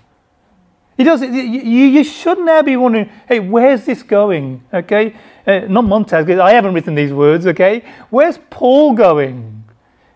It 0.98 1.06
does. 1.06 1.22
You, 1.22 1.30
you 1.30 2.04
should 2.04 2.40
now 2.40 2.62
be 2.62 2.78
wondering, 2.78 3.10
hey, 3.28 3.40
where's 3.40 3.86
this 3.86 4.04
going? 4.04 4.64
Okay, 4.74 5.16
uh, 5.46 5.60
not 5.68 5.86
Montez, 5.86 6.26
because 6.26 6.40
I 6.40 6.52
haven't 6.52 6.74
written 6.74 6.96
these 6.96 7.12
words. 7.12 7.48
Okay, 7.48 7.84
where's 8.10 8.38
Paul 8.50 8.94
going? 8.94 9.63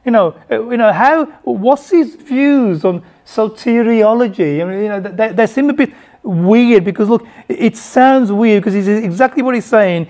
You 0.08 0.12
know, 0.12 0.36
uh, 0.50 0.70
you 0.70 0.78
know 0.78 0.94
how. 0.94 1.26
What's 1.44 1.90
his 1.90 2.16
views 2.16 2.86
on 2.86 3.04
soteriology? 3.26 4.62
I 4.62 4.64
mean, 4.64 4.82
you 4.84 4.88
know, 4.88 5.02
they, 5.02 5.34
they 5.34 5.46
seem 5.46 5.70
a 5.70 5.74
bit 5.74 5.94
weird 6.24 6.86
because 6.86 7.10
look, 7.10 7.28
it 7.50 7.76
sounds 7.76 8.32
weird 8.32 8.64
because 8.64 8.74
he's 8.74 8.88
exactly 8.88 9.44
what 9.44 9.54
he's 9.54 9.66
saying. 9.66 10.08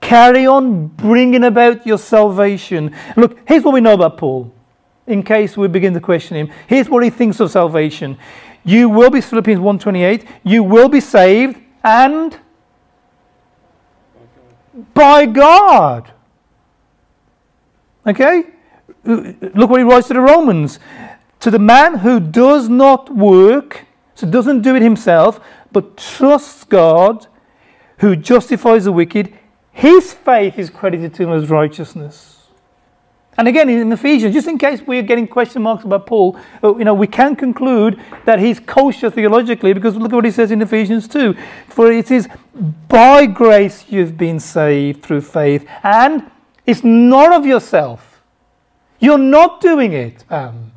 Carry 0.00 0.48
on 0.48 0.88
bringing 0.88 1.44
about 1.44 1.86
your 1.86 1.96
salvation. 1.96 2.92
Look, 3.16 3.38
here's 3.46 3.62
what 3.62 3.72
we 3.72 3.80
know 3.80 3.94
about 3.94 4.18
Paul. 4.18 4.52
In 5.06 5.22
case 5.22 5.56
we 5.56 5.68
begin 5.68 5.94
to 5.94 6.00
question 6.00 6.36
him, 6.36 6.50
here's 6.66 6.88
what 6.88 7.04
he 7.04 7.10
thinks 7.10 7.38
of 7.38 7.52
salvation. 7.52 8.18
You 8.64 8.88
will 8.88 9.10
be 9.10 9.20
Philippians 9.20 9.60
1:28. 9.60 10.26
You 10.42 10.64
will 10.64 10.88
be 10.88 10.98
saved 10.98 11.56
and 11.84 12.36
by 14.92 15.24
God. 15.24 16.10
Okay? 18.04 18.55
Look 19.06 19.70
what 19.70 19.80
he 19.80 19.84
writes 19.84 20.08
to 20.08 20.14
the 20.14 20.20
Romans. 20.20 20.78
To 21.40 21.50
the 21.50 21.58
man 21.58 21.98
who 21.98 22.18
does 22.18 22.68
not 22.68 23.14
work, 23.14 23.84
so 24.14 24.26
doesn't 24.26 24.62
do 24.62 24.74
it 24.74 24.82
himself, 24.82 25.40
but 25.72 25.96
trusts 25.96 26.64
God, 26.64 27.26
who 27.98 28.16
justifies 28.16 28.84
the 28.84 28.92
wicked, 28.92 29.32
his 29.72 30.14
faith 30.14 30.58
is 30.58 30.70
credited 30.70 31.14
to 31.14 31.24
him 31.24 31.32
as 31.32 31.50
righteousness. 31.50 32.36
And 33.38 33.48
again, 33.48 33.68
in 33.68 33.92
Ephesians, 33.92 34.34
just 34.34 34.48
in 34.48 34.56
case 34.56 34.80
we're 34.80 35.02
getting 35.02 35.28
question 35.28 35.60
marks 35.60 35.84
about 35.84 36.06
Paul, 36.06 36.38
uh, 36.64 36.74
you 36.76 36.84
know, 36.84 36.94
we 36.94 37.06
can 37.06 37.36
conclude 37.36 38.00
that 38.24 38.38
he's 38.38 38.58
kosher 38.58 39.10
theologically 39.10 39.74
because 39.74 39.94
look 39.96 40.12
at 40.12 40.16
what 40.16 40.24
he 40.24 40.30
says 40.30 40.50
in 40.50 40.62
Ephesians 40.62 41.06
2. 41.06 41.36
For 41.68 41.92
it 41.92 42.10
is 42.10 42.28
by 42.88 43.26
grace 43.26 43.84
you've 43.88 44.16
been 44.16 44.40
saved 44.40 45.02
through 45.02 45.20
faith, 45.20 45.68
and 45.82 46.30
it's 46.64 46.82
not 46.82 47.34
of 47.34 47.44
yourself. 47.44 48.15
You're 48.98 49.18
not 49.18 49.60
doing 49.60 49.92
it. 49.92 50.24
Um, 50.30 50.72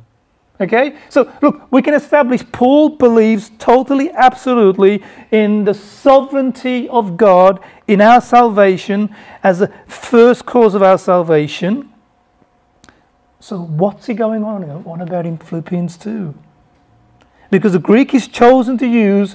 okay? 0.60 0.96
So, 1.08 1.32
look, 1.40 1.70
we 1.70 1.82
can 1.82 1.94
establish 1.94 2.42
Paul 2.52 2.90
believes 2.90 3.50
totally, 3.58 4.10
absolutely 4.10 5.02
in 5.30 5.64
the 5.64 5.74
sovereignty 5.74 6.88
of 6.88 7.16
God 7.16 7.60
in 7.86 8.00
our 8.00 8.20
salvation 8.20 9.14
as 9.42 9.60
the 9.60 9.72
first 9.86 10.46
cause 10.46 10.74
of 10.74 10.82
our 10.82 10.98
salvation. 10.98 11.92
So, 13.40 13.58
what's 13.58 14.06
he 14.06 14.14
going 14.14 14.44
on 14.44 14.64
on 14.64 15.00
about 15.00 15.24
in 15.24 15.38
Philippians 15.38 15.96
2? 15.96 16.34
Because 17.50 17.72
the 17.72 17.78
Greek 17.78 18.10
he's 18.10 18.28
chosen 18.28 18.76
to 18.78 18.86
use 18.86 19.34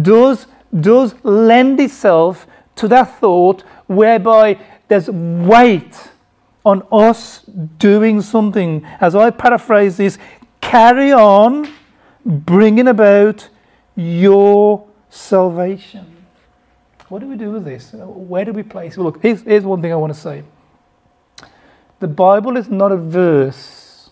does, 0.00 0.46
does 0.80 1.14
lend 1.22 1.78
itself 1.78 2.46
to 2.76 2.88
that 2.88 3.20
thought 3.20 3.62
whereby 3.86 4.58
there's 4.88 5.10
weight 5.10 6.11
on 6.64 6.86
us 6.92 7.40
doing 7.78 8.20
something. 8.20 8.84
As 9.00 9.14
I 9.14 9.30
paraphrase 9.30 9.96
this, 9.96 10.18
carry 10.60 11.12
on 11.12 11.72
bringing 12.24 12.88
about 12.88 13.48
your 13.96 14.86
salvation. 15.10 16.16
What 17.08 17.20
do 17.20 17.26
we 17.26 17.36
do 17.36 17.50
with 17.50 17.64
this? 17.64 17.92
Where 17.92 18.44
do 18.44 18.52
we 18.52 18.62
place? 18.62 18.96
Well, 18.96 19.06
look, 19.06 19.22
here's, 19.22 19.42
here's 19.42 19.64
one 19.64 19.82
thing 19.82 19.92
I 19.92 19.96
want 19.96 20.14
to 20.14 20.18
say. 20.18 20.44
The 22.00 22.08
Bible 22.08 22.56
is 22.56 22.68
not 22.68 22.90
averse 22.90 24.10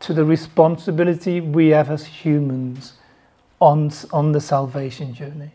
to 0.00 0.12
the 0.12 0.24
responsibility 0.24 1.40
we 1.40 1.68
have 1.68 1.90
as 1.90 2.04
humans 2.04 2.94
on, 3.60 3.90
on 4.12 4.32
the 4.32 4.40
salvation 4.40 5.14
journey. 5.14 5.52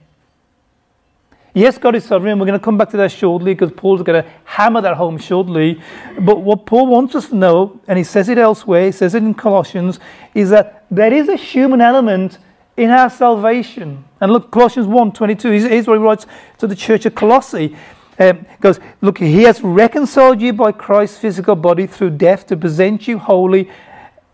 Yes, 1.54 1.78
God 1.78 1.96
is 1.96 2.06
sovereign. 2.06 2.40
We're 2.40 2.46
going 2.46 2.60
to 2.60 2.64
come 2.64 2.78
back 2.78 2.90
to 2.92 2.98
that 2.98 3.12
shortly 3.12 3.54
because 3.54 3.72
Paul's 3.76 4.04
going 4.04 4.24
to 4.24 4.30
hammer 4.46 4.80
that 4.82 4.96
home 4.96 5.18
shortly. 5.18 5.82
But 6.22 6.42
what 6.42 6.66
Paul 6.66 6.88
wants 6.88 7.14
us 7.14 7.28
to 7.30 7.36
know, 7.36 7.80
and 7.88 7.98
he 7.98 8.06
says 8.06 8.30
it 8.30 8.38
elsewhere, 8.38 8.86
he 8.86 8.92
says 8.92 9.16
it 9.16 9.24
in 9.24 9.34
Colossians, 9.34 10.00
is 10.34 10.50
that 10.52 10.86
there 10.90 11.14
is 11.14 11.28
a 11.28 11.36
human 11.36 11.82
element 11.82 12.38
in 12.78 12.90
our 12.90 13.10
salvation. 13.10 14.06
And 14.22 14.32
look, 14.32 14.50
Colossians 14.52 14.88
1 14.88 15.12
22, 15.12 15.52
here's 15.52 15.88
what 15.88 15.98
he 15.98 16.04
writes 16.04 16.26
to 16.60 16.68
the 16.68 16.76
church 16.76 17.06
of 17.06 17.16
Colossae 17.16 17.76
um, 18.18 18.46
goes, 18.60 18.80
Look, 19.02 19.18
he 19.18 19.44
has 19.44 19.62
reconciled 19.62 20.42
you 20.42 20.54
by 20.54 20.72
Christ's 20.72 21.18
physical 21.18 21.56
body 21.56 21.86
through 21.88 22.12
death 22.12 22.48
to 22.48 22.56
present 22.56 23.08
you 23.08 23.18
holy 23.18 23.70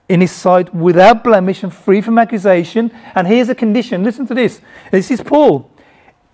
in 0.09 0.21
his 0.21 0.31
sight 0.31 0.74
without 0.74 1.24
blemish 1.24 1.63
and 1.63 1.74
free 1.74 2.01
from 2.01 2.17
accusation. 2.17 2.91
And 3.15 3.27
here's 3.27 3.50
a 3.50 3.55
condition 3.55 4.03
listen 4.03 4.27
to 4.27 4.36
this. 4.36 4.62
This 4.91 5.09
is 5.09 5.21
Paul. 5.21 5.71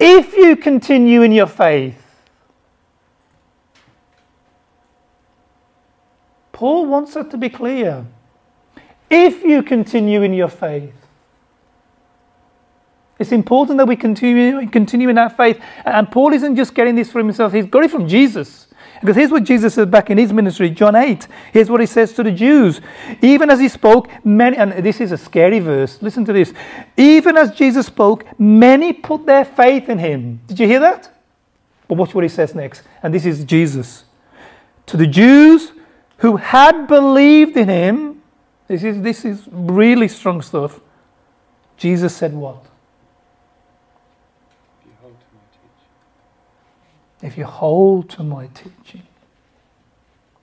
If 0.06 0.36
you 0.36 0.58
continue 0.58 1.22
in 1.22 1.32
your 1.32 1.48
faith, 1.48 1.96
Paul 6.52 6.88
wants 6.88 7.14
that 7.14 7.32
to 7.32 7.38
be 7.38 7.48
clear. 7.48 8.06
If 9.10 9.44
you 9.44 9.64
continue 9.64 10.22
in 10.24 10.34
your 10.34 10.50
faith, 10.50 10.94
it's 13.18 13.32
important 13.32 13.78
that 13.78 13.88
we 13.88 13.96
continue, 13.96 14.70
continue 14.70 15.08
in 15.08 15.18
our 15.18 15.30
faith. 15.30 15.62
And 15.86 16.12
Paul 16.12 16.34
isn't 16.34 16.58
just 16.58 16.76
getting 16.76 16.96
this 16.96 17.10
from 17.10 17.28
himself, 17.28 17.54
he's 17.54 17.68
got 17.68 17.86
it 17.86 17.92
from 17.92 18.06
Jesus. 18.06 18.68
Because 19.04 19.18
here's 19.18 19.32
what 19.32 19.44
Jesus 19.44 19.74
said 19.74 19.92
back 19.92 20.10
in 20.10 20.18
his 20.18 20.32
ministry, 20.32 20.70
John 20.70 20.96
8. 20.96 21.28
Here's 21.52 21.70
what 21.70 21.82
he 21.82 21.86
says 21.86 22.14
to 22.14 22.24
the 22.24 22.32
Jews. 22.32 22.80
Even 23.22 23.50
as 23.50 23.60
he 23.60 23.68
spoke, 23.68 24.10
many, 24.24 24.56
and 24.56 24.72
this 24.72 25.02
is 25.02 25.12
a 25.12 25.18
scary 25.18 25.60
verse, 25.60 26.02
listen 26.02 26.24
to 26.24 26.32
this. 26.32 26.54
Even 26.96 27.36
as 27.36 27.52
Jesus 27.52 27.88
spoke, 27.88 28.26
many 28.40 28.94
put 28.94 29.26
their 29.26 29.44
faith 29.44 29.90
in 29.90 29.98
him. 29.98 30.40
Did 30.48 30.58
you 30.58 30.68
hear 30.68 30.80
that? 30.80 31.14
But 31.90 31.98
watch 31.98 32.16
what 32.16 32.24
he 32.24 32.30
says 32.30 32.56
next. 32.56 32.84
And 33.04 33.14
this 33.14 33.26
is 33.26 33.44
Jesus. 33.44 34.06
To 34.86 34.96
the 34.96 35.06
Jews 35.06 35.74
who 36.20 36.38
had 36.38 36.88
believed 36.88 37.58
in 37.58 37.68
him, 37.68 38.22
this 38.70 38.86
is, 38.86 39.02
this 39.02 39.26
is 39.26 39.44
really 39.52 40.08
strong 40.08 40.42
stuff. 40.42 40.80
Jesus 41.76 42.16
said 42.16 42.34
what? 42.34 42.64
If 47.24 47.38
you 47.38 47.46
hold 47.46 48.10
to 48.12 48.24
my 48.24 48.48
teaching, 48.48 49.04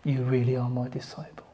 you 0.03 0.23
really 0.23 0.57
are 0.57 0.69
my 0.69 0.89
disciples. 0.89 1.47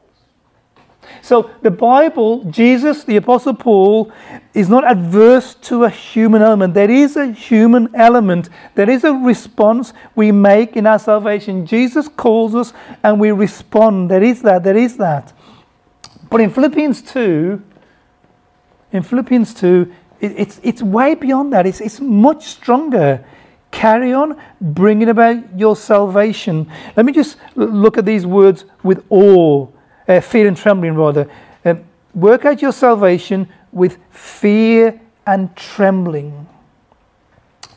So 1.21 1.51
the 1.61 1.71
Bible, 1.71 2.45
Jesus, 2.45 3.03
the 3.03 3.17
Apostle 3.17 3.53
Paul, 3.53 4.11
is 4.53 4.69
not 4.69 4.89
adverse 4.89 5.53
to 5.55 5.83
a 5.83 5.89
human 5.89 6.41
element. 6.41 6.73
There 6.73 6.89
is 6.89 7.17
a 7.17 7.31
human 7.31 7.93
element. 7.93 8.49
There 8.75 8.89
is 8.89 9.03
a 9.03 9.13
response 9.13 9.93
we 10.15 10.31
make 10.31 10.77
in 10.77 10.87
our 10.87 10.99
salvation. 10.99 11.65
Jesus 11.65 12.07
calls 12.07 12.55
us 12.55 12.73
and 13.03 13.19
we 13.19 13.31
respond. 13.31 14.09
There 14.09 14.23
is 14.23 14.41
that. 14.43 14.63
There 14.63 14.77
is 14.77 14.95
that. 14.97 15.33
But 16.29 16.39
in 16.39 16.49
Philippians 16.49 17.01
2, 17.01 17.61
in 18.93 19.03
Philippians 19.03 19.53
2, 19.53 19.93
it, 20.21 20.31
it's, 20.37 20.59
it's 20.63 20.81
way 20.81 21.15
beyond 21.15 21.51
that. 21.53 21.65
It's, 21.65 21.81
it's 21.81 21.99
much 21.99 22.45
stronger. 22.45 23.25
Carry 23.71 24.13
on 24.13 24.41
bringing 24.59 25.09
about 25.09 25.57
your 25.57 25.75
salvation. 25.75 26.71
Let 26.95 27.05
me 27.05 27.11
just 27.11 27.37
look 27.55 27.97
at 27.97 28.05
these 28.05 28.25
words 28.25 28.65
with 28.83 29.05
awe, 29.09 29.67
uh, 30.07 30.21
fear 30.21 30.47
and 30.47 30.57
trembling, 30.57 30.95
rather. 30.95 31.29
Uh, 31.63 31.75
work 32.13 32.45
out 32.45 32.61
your 32.61 32.71
salvation 32.71 33.47
with 33.71 33.97
fear 34.09 34.99
and 35.25 35.55
trembling. 35.55 36.47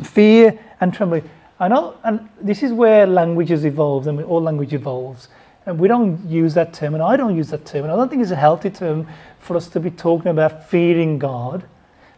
Fear 0.03 0.59
and 0.81 0.95
trembling. 0.95 1.29
I 1.59 1.69
know, 1.69 1.97
and 2.05 2.29
this 2.41 2.63
is 2.63 2.73
where 2.73 3.07
language 3.07 3.51
has 3.51 3.67
evolved, 3.67 4.09
I 4.09 4.13
mean, 4.13 4.25
all 4.25 4.41
language 4.41 4.73
evolves. 4.73 5.29
And 5.67 5.79
we 5.79 5.89
don't 5.89 6.27
use 6.27 6.55
that 6.55 6.73
term, 6.73 6.95
and 6.95 7.03
I 7.03 7.17
don't 7.19 7.37
use 7.37 7.51
that 7.51 7.67
term, 7.67 7.85
and 7.85 7.93
I 7.93 7.97
don't 7.97 8.09
think 8.09 8.23
it's 8.23 8.31
a 8.31 8.37
healthy 8.37 8.71
term 8.71 9.07
for 9.41 9.57
us 9.57 9.69
to 9.69 9.81
be 9.81 9.91
talking 9.91 10.31
about 10.31 10.71
fearing 10.71 11.19
God 11.19 11.65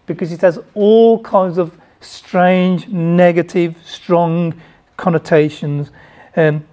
because 0.06 0.30
it 0.30 0.40
has 0.42 0.60
all 0.74 1.20
kinds 1.22 1.58
of 1.58 1.76
strange, 2.02 2.88
negative, 2.88 3.76
strong 3.84 4.60
connotations. 4.96 5.90
Um, 6.36 6.66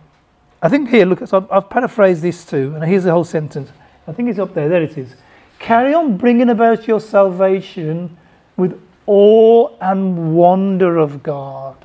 I 0.61 0.69
think 0.69 0.89
here, 0.89 1.05
look, 1.05 1.25
so 1.25 1.37
I've, 1.37 1.51
I've 1.51 1.69
paraphrased 1.69 2.21
this 2.21 2.45
too, 2.45 2.73
and 2.75 2.83
here's 2.83 3.03
the 3.03 3.11
whole 3.11 3.23
sentence. 3.23 3.71
I 4.07 4.13
think 4.13 4.29
it's 4.29 4.39
up 4.39 4.53
there. 4.53 4.67
There 4.67 4.83
it 4.83 4.97
is. 4.97 5.15
Carry 5.59 5.93
on 5.93 6.17
bringing 6.17 6.49
about 6.49 6.87
your 6.87 6.99
salvation 6.99 8.17
with 8.57 8.81
awe 9.05 9.69
and 9.81 10.35
wonder 10.35 10.97
of 10.97 11.21
God. 11.21 11.75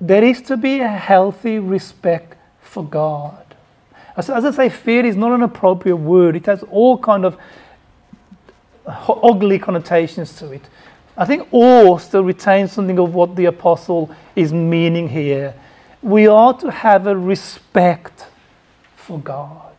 There 0.00 0.24
is 0.24 0.40
to 0.42 0.56
be 0.56 0.80
a 0.80 0.88
healthy 0.88 1.58
respect 1.58 2.36
for 2.62 2.84
God. 2.84 3.54
As, 4.16 4.30
as 4.30 4.44
I 4.44 4.50
say, 4.50 4.68
fear 4.68 5.04
is 5.04 5.16
not 5.16 5.32
an 5.32 5.42
appropriate 5.42 5.96
word. 5.96 6.36
It 6.36 6.46
has 6.46 6.62
all 6.64 6.98
kind 6.98 7.24
of 7.24 7.36
ugly 8.90 9.58
connotations 9.58 10.34
to 10.36 10.52
it. 10.52 10.62
I 11.16 11.24
think 11.24 11.48
awe 11.50 11.98
still 11.98 12.24
retains 12.24 12.72
something 12.72 12.98
of 12.98 13.14
what 13.14 13.36
the 13.36 13.46
apostle 13.46 14.14
is 14.36 14.52
meaning 14.52 15.08
here. 15.08 15.54
We 16.02 16.26
are 16.26 16.54
to 16.58 16.70
have 16.70 17.06
a 17.06 17.16
respect 17.16 18.26
for 18.96 19.18
God. 19.18 19.70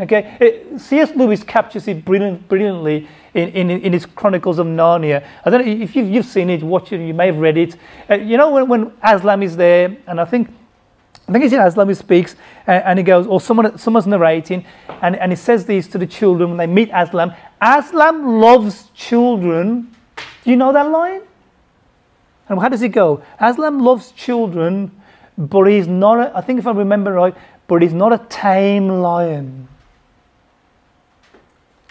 Okay, 0.00 0.64
C.S. 0.78 1.14
Lewis 1.14 1.44
captures 1.44 1.86
it 1.86 2.04
brilliant, 2.04 2.48
brilliantly 2.48 3.06
in, 3.34 3.48
in, 3.50 3.70
in, 3.70 3.92
his 3.92 4.06
Chronicles 4.06 4.58
of 4.58 4.66
Narnia. 4.66 5.24
I 5.44 5.50
don't 5.50 5.64
know 5.64 5.72
if 5.72 5.94
you've, 5.94 6.08
you've 6.08 6.26
seen 6.26 6.50
it, 6.50 6.62
watched 6.62 6.92
it, 6.92 7.06
you 7.06 7.14
may 7.14 7.26
have 7.26 7.36
read 7.36 7.56
it. 7.56 7.76
Uh, 8.10 8.14
you 8.14 8.36
know, 8.36 8.50
when, 8.50 8.68
when 8.68 8.92
Aslan 9.02 9.42
is 9.42 9.56
there, 9.56 9.96
and 10.06 10.20
I 10.20 10.24
think 10.24 10.48
I 11.28 11.32
think 11.32 11.44
it's 11.44 11.54
in 11.54 11.60
Aslan 11.60 11.86
who 11.86 11.94
speaks, 11.94 12.34
uh, 12.66 12.72
and 12.72 12.98
he 12.98 13.02
goes, 13.02 13.26
or 13.26 13.40
someone, 13.40 13.78
someone's 13.78 14.06
narrating, 14.06 14.64
and, 15.00 15.16
and 15.16 15.30
he 15.32 15.36
says 15.36 15.66
these 15.66 15.86
to 15.88 15.98
the 15.98 16.06
children 16.06 16.50
when 16.50 16.58
they 16.58 16.66
meet 16.66 16.90
Aslan. 16.92 17.34
Aslan 17.60 18.40
loves 18.40 18.90
children. 18.94 19.94
Do 20.16 20.50
you 20.50 20.56
know 20.56 20.72
that 20.72 20.90
line? 20.90 21.22
And 22.48 22.60
how 22.60 22.68
does 22.68 22.82
it 22.82 22.88
go? 22.88 23.22
Aslan 23.40 23.78
loves 23.78 24.10
children, 24.12 24.90
but 25.38 25.64
he's 25.64 25.86
not, 25.86 26.18
a, 26.18 26.36
I 26.36 26.40
think 26.40 26.58
if 26.58 26.66
I 26.66 26.72
remember 26.72 27.12
right, 27.12 27.34
but 27.68 27.82
he's 27.82 27.94
not 27.94 28.12
a 28.12 28.18
tame 28.28 28.88
lion. 28.88 29.68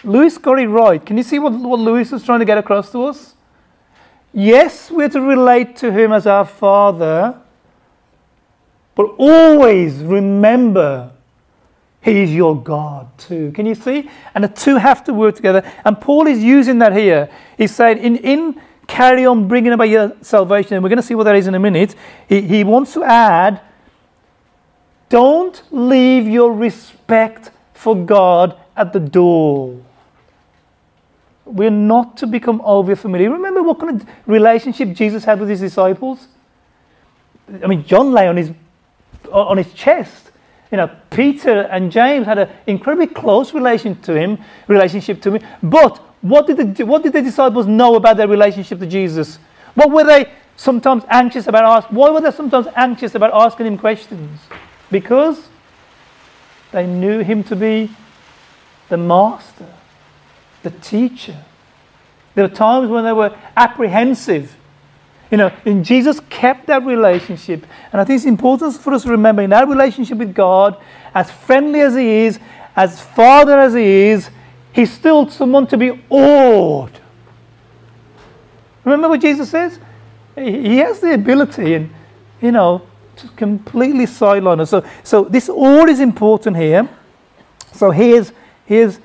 Lewis 0.04 0.36
got 0.36 0.58
it 0.58 0.68
right. 0.68 1.04
Can 1.04 1.16
you 1.16 1.22
see 1.22 1.38
what, 1.38 1.52
what 1.52 1.80
Lewis 1.80 2.12
is 2.12 2.22
trying 2.22 2.40
to 2.40 2.44
get 2.44 2.58
across 2.58 2.92
to 2.92 3.04
us? 3.04 3.34
Yes, 4.32 4.90
we're 4.90 5.08
to 5.08 5.20
relate 5.20 5.76
to 5.76 5.92
him 5.92 6.12
as 6.12 6.26
our 6.26 6.44
father, 6.44 7.40
but 8.94 9.14
always 9.18 9.94
remember 9.96 11.12
he 12.02 12.22
is 12.22 12.34
your 12.34 12.60
God 12.60 13.16
too. 13.16 13.52
Can 13.52 13.64
you 13.64 13.74
see? 13.74 14.10
And 14.34 14.42
the 14.42 14.48
two 14.48 14.76
have 14.76 15.04
to 15.04 15.14
work 15.14 15.36
together. 15.36 15.62
And 15.84 16.00
Paul 16.00 16.26
is 16.26 16.42
using 16.42 16.78
that 16.78 16.92
here. 16.92 17.30
He's 17.56 17.74
saying, 17.74 17.98
in, 17.98 18.16
in 18.16 18.60
carry 18.88 19.24
on 19.24 19.46
bringing 19.46 19.72
about 19.72 19.88
your 19.88 20.16
salvation, 20.20 20.74
and 20.74 20.82
we're 20.82 20.90
going 20.90 20.98
to 20.98 21.02
see 21.02 21.14
what 21.14 21.24
that 21.24 21.36
is 21.36 21.46
in 21.46 21.54
a 21.54 21.60
minute, 21.60 21.94
he, 22.28 22.40
he 22.42 22.64
wants 22.64 22.92
to 22.94 23.04
add 23.04 23.60
don't 25.08 25.62
leave 25.70 26.26
your 26.26 26.54
respect 26.54 27.50
for 27.74 27.94
God 27.94 28.58
at 28.74 28.94
the 28.94 29.00
door. 29.00 29.78
We're 31.44 31.70
not 31.70 32.16
to 32.16 32.26
become 32.26 32.62
over 32.64 32.96
familiar. 32.96 33.30
Remember 33.30 33.62
what 33.62 33.78
kind 33.78 34.00
of 34.00 34.08
relationship 34.26 34.94
Jesus 34.94 35.22
had 35.24 35.38
with 35.38 35.50
his 35.50 35.60
disciples? 35.60 36.28
I 37.62 37.66
mean, 37.66 37.84
John 37.84 38.12
lay 38.12 38.26
on 38.26 38.38
his 38.38 38.52
on 39.30 39.56
his 39.58 39.72
chest. 39.74 40.30
You 40.70 40.78
know, 40.78 40.90
Peter 41.10 41.62
and 41.62 41.92
James 41.92 42.26
had 42.26 42.38
an 42.38 42.48
incredibly 42.66 43.06
close 43.06 43.52
relation 43.52 44.00
to 44.02 44.14
him, 44.14 44.38
relationship 44.68 45.20
to 45.22 45.34
him. 45.34 45.42
But 45.62 45.98
what 46.22 46.46
did 46.46 46.76
the 46.76 46.86
what 46.86 47.02
did 47.02 47.12
the 47.12 47.20
disciples 47.20 47.66
know 47.66 47.96
about 47.96 48.16
their 48.16 48.28
relationship 48.28 48.78
to 48.78 48.86
Jesus? 48.86 49.38
What 49.74 49.90
were 49.90 50.04
they 50.04 50.32
sometimes 50.56 51.04
anxious 51.08 51.46
about 51.46 51.64
asking? 51.64 51.96
Why 51.96 52.10
were 52.10 52.20
they 52.20 52.30
sometimes 52.30 52.68
anxious 52.74 53.14
about 53.14 53.32
asking 53.34 53.66
him 53.66 53.76
questions? 53.76 54.40
Because 54.90 55.48
they 56.70 56.86
knew 56.86 57.20
him 57.20 57.44
to 57.44 57.56
be 57.56 57.90
the 58.88 58.96
master, 58.96 59.68
the 60.62 60.70
teacher. 60.70 61.36
There 62.34 62.48
were 62.48 62.54
times 62.54 62.88
when 62.88 63.04
they 63.04 63.12
were 63.12 63.36
apprehensive. 63.56 64.56
You 65.30 65.38
know, 65.38 65.52
and 65.64 65.84
Jesus 65.84 66.20
kept 66.42 66.66
that 66.66 66.84
relationship. 66.84 67.64
And 67.92 68.00
I 68.00 68.04
think 68.04 68.16
it's 68.16 68.26
important 68.26 68.74
for 68.74 68.92
us 68.92 69.04
to 69.04 69.10
remember 69.10 69.42
in 69.42 69.52
our 69.52 69.64
relationship 69.64 70.18
with 70.18 70.34
God, 70.34 70.76
as 71.14 71.30
friendly 71.30 71.80
as 71.80 71.94
He 71.94 72.08
is, 72.26 72.40
as 72.74 73.00
Father 73.00 73.60
as 73.60 73.74
He 73.74 73.84
is, 73.84 74.28
He's 74.72 74.90
still 74.92 75.30
someone 75.30 75.68
to 75.68 75.76
be 75.76 76.02
awed. 76.10 76.98
Remember 78.82 79.08
what 79.08 79.20
Jesus 79.20 79.50
says? 79.50 79.78
He 80.34 80.78
has 80.78 80.98
the 80.98 81.14
ability 81.14 81.74
and, 81.74 81.94
you 82.40 82.50
know, 82.50 82.82
to 83.18 83.28
completely 83.36 84.06
sideline 84.06 84.58
us. 84.58 84.70
So, 84.70 84.84
so 85.04 85.22
this 85.22 85.48
all 85.48 85.88
is 85.88 86.00
important 86.00 86.56
here. 86.56 86.88
So 87.72 87.92
here's, 87.92 88.32
here's 88.66 88.98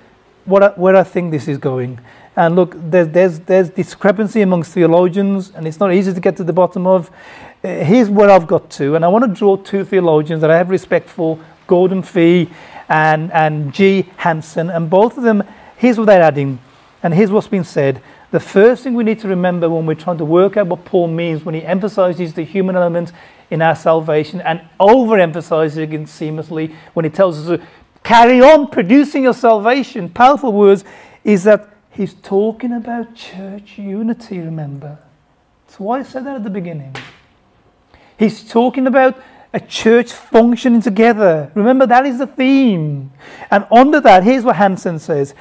what 0.46 0.64
I, 0.64 0.70
where 0.70 0.96
I 0.96 1.04
think 1.04 1.30
this 1.30 1.48
is 1.48 1.60
going. 1.60 2.00
And 2.38 2.56
look, 2.56 2.76
there's, 2.76 3.08
there's, 3.08 3.40
there's 3.40 3.70
discrepancy 3.72 4.42
amongst 4.44 4.72
theologians, 4.72 5.52
and 5.56 5.68
it's 5.68 5.80
not 5.80 5.92
easy 5.92 6.14
to 6.14 6.20
get 6.20 6.38
to 6.38 6.44
the 6.44 6.54
bottom 6.54 6.86
of. 6.86 7.10
Uh, 7.64 7.84
here's 7.84 8.12
where 8.12 8.30
I've 8.30 8.46
got 8.46 8.70
to, 8.72 8.96
and 8.96 9.04
I 9.04 9.08
want 9.08 9.26
to 9.26 9.34
draw 9.34 9.58
two 9.58 9.84
theologians 9.84 10.42
that 10.42 10.52
I 10.52 10.58
have 10.58 10.70
respect 10.70 11.10
for 11.10 11.40
Gordon 11.66 12.04
Fee 12.04 12.48
and, 12.90 13.32
and 13.34 13.74
G. 13.74 14.08
Hansen, 14.18 14.70
and 14.70 14.88
both 14.88 15.18
of 15.18 15.24
them, 15.24 15.44
here's 15.78 15.98
what 15.98 16.06
they're 16.06 16.22
adding, 16.22 16.60
and 17.02 17.12
here's 17.12 17.32
what's 17.32 17.48
been 17.48 17.64
said. 17.64 18.04
The 18.30 18.40
first 18.40 18.84
thing 18.84 18.94
we 18.94 19.04
need 19.04 19.20
to 19.22 19.28
remember 19.28 19.68
when 19.68 19.88
we're 19.88 19.96
trying 19.96 20.20
to 20.20 20.26
work 20.26 20.58
out 20.58 20.68
what 20.68 20.86
Paul 20.86 21.08
means 21.08 21.44
when 21.44 21.56
he 21.56 21.64
emphasizes 21.64 22.36
the 22.36 22.44
human 22.44 22.76
element 22.76 23.14
in 23.50 23.64
our 23.64 23.76
salvation 23.76 24.42
and 24.42 24.62
overemphasizes 24.80 25.78
it 25.78 25.90
seamlessly 25.90 26.76
when 26.94 27.04
he 27.04 27.10
tells 27.10 27.40
us 27.40 27.60
to 27.60 27.66
carry 28.04 28.42
on 28.42 28.68
producing 28.68 29.24
your 29.24 29.34
salvation, 29.34 30.08
powerful 30.08 30.54
words, 30.54 30.84
is 31.24 31.44
that 31.46 31.77
he's 31.98 32.14
talking 32.14 32.72
about 32.72 33.16
church 33.16 33.78
unity, 33.78 34.40
remember. 34.40 35.00
That's 35.66 35.80
why 35.80 36.00
I 36.00 36.04
said 36.04 36.26
that 36.26 36.36
at 36.36 36.44
the 36.44 36.50
beginning. 36.52 36.96
He's 38.18 38.48
talking 38.48 38.86
about 38.86 39.22
a 39.52 39.60
church 39.60 40.12
functioning 40.12 40.82
together. 40.82 41.52
Remember, 41.56 41.88
that 41.88 42.06
is 42.06 42.20
the 42.20 42.28
theme. 42.28 43.12
And 43.50 43.66
under 43.72 44.00
that, 44.00 44.24
here's 44.24 44.44
what 44.44 44.56
Hansen 44.56 45.00
says. 45.00 45.34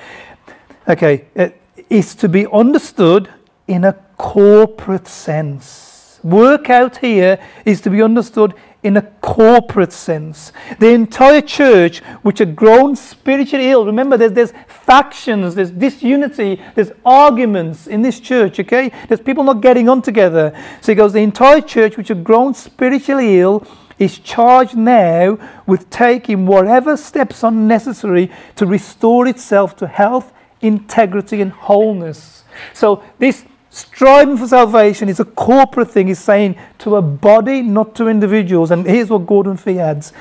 Okay, 0.88 1.26
it 1.34 1.60
is 1.90 2.14
to 2.16 2.28
be 2.28 2.46
understood 2.46 3.28
in 3.68 3.84
a 3.84 3.92
corporate 4.16 5.06
sense. 5.06 6.18
Work 6.22 6.70
out 6.70 6.96
here 6.96 7.38
is 7.64 7.82
to 7.82 7.90
be 7.90 8.00
understood 8.00 8.54
in 8.86 8.96
a 8.96 9.02
corporate 9.20 9.92
sense. 9.92 10.52
The 10.78 10.90
entire 10.90 11.40
church, 11.40 11.98
which 12.22 12.38
had 12.38 12.54
grown 12.54 12.94
spiritually 12.94 13.68
ill, 13.70 13.84
remember 13.84 14.16
there's, 14.16 14.30
there's 14.30 14.52
factions, 14.68 15.56
there's 15.56 15.72
disunity, 15.72 16.62
there's 16.76 16.92
arguments 17.04 17.88
in 17.88 18.02
this 18.02 18.20
church, 18.20 18.60
okay? 18.60 18.92
There's 19.08 19.20
people 19.20 19.42
not 19.42 19.60
getting 19.60 19.88
on 19.88 20.02
together. 20.02 20.56
So 20.82 20.92
he 20.92 20.96
goes, 20.96 21.12
the 21.14 21.18
entire 21.18 21.60
church, 21.60 21.96
which 21.96 22.06
had 22.06 22.22
grown 22.22 22.54
spiritually 22.54 23.40
ill, 23.40 23.66
is 23.98 24.20
charged 24.20 24.76
now 24.76 25.36
with 25.66 25.90
taking 25.90 26.46
whatever 26.46 26.96
steps 26.96 27.42
are 27.42 27.50
necessary 27.50 28.30
to 28.54 28.66
restore 28.66 29.26
itself 29.26 29.74
to 29.78 29.88
health, 29.88 30.32
integrity, 30.60 31.42
and 31.42 31.50
wholeness. 31.50 32.44
So 32.72 33.02
this 33.18 33.44
Striving 33.76 34.38
for 34.38 34.48
salvation 34.48 35.10
is 35.10 35.20
a 35.20 35.24
corporate 35.26 35.90
thing, 35.90 36.06
He's 36.06 36.18
saying 36.18 36.56
to 36.78 36.96
a 36.96 37.02
body, 37.02 37.60
not 37.60 37.94
to 37.96 38.08
individuals. 38.08 38.70
And 38.70 38.86
here's 38.86 39.10
what 39.10 39.26
Gordon 39.26 39.58
Fee 39.58 39.78
adds 39.78 40.14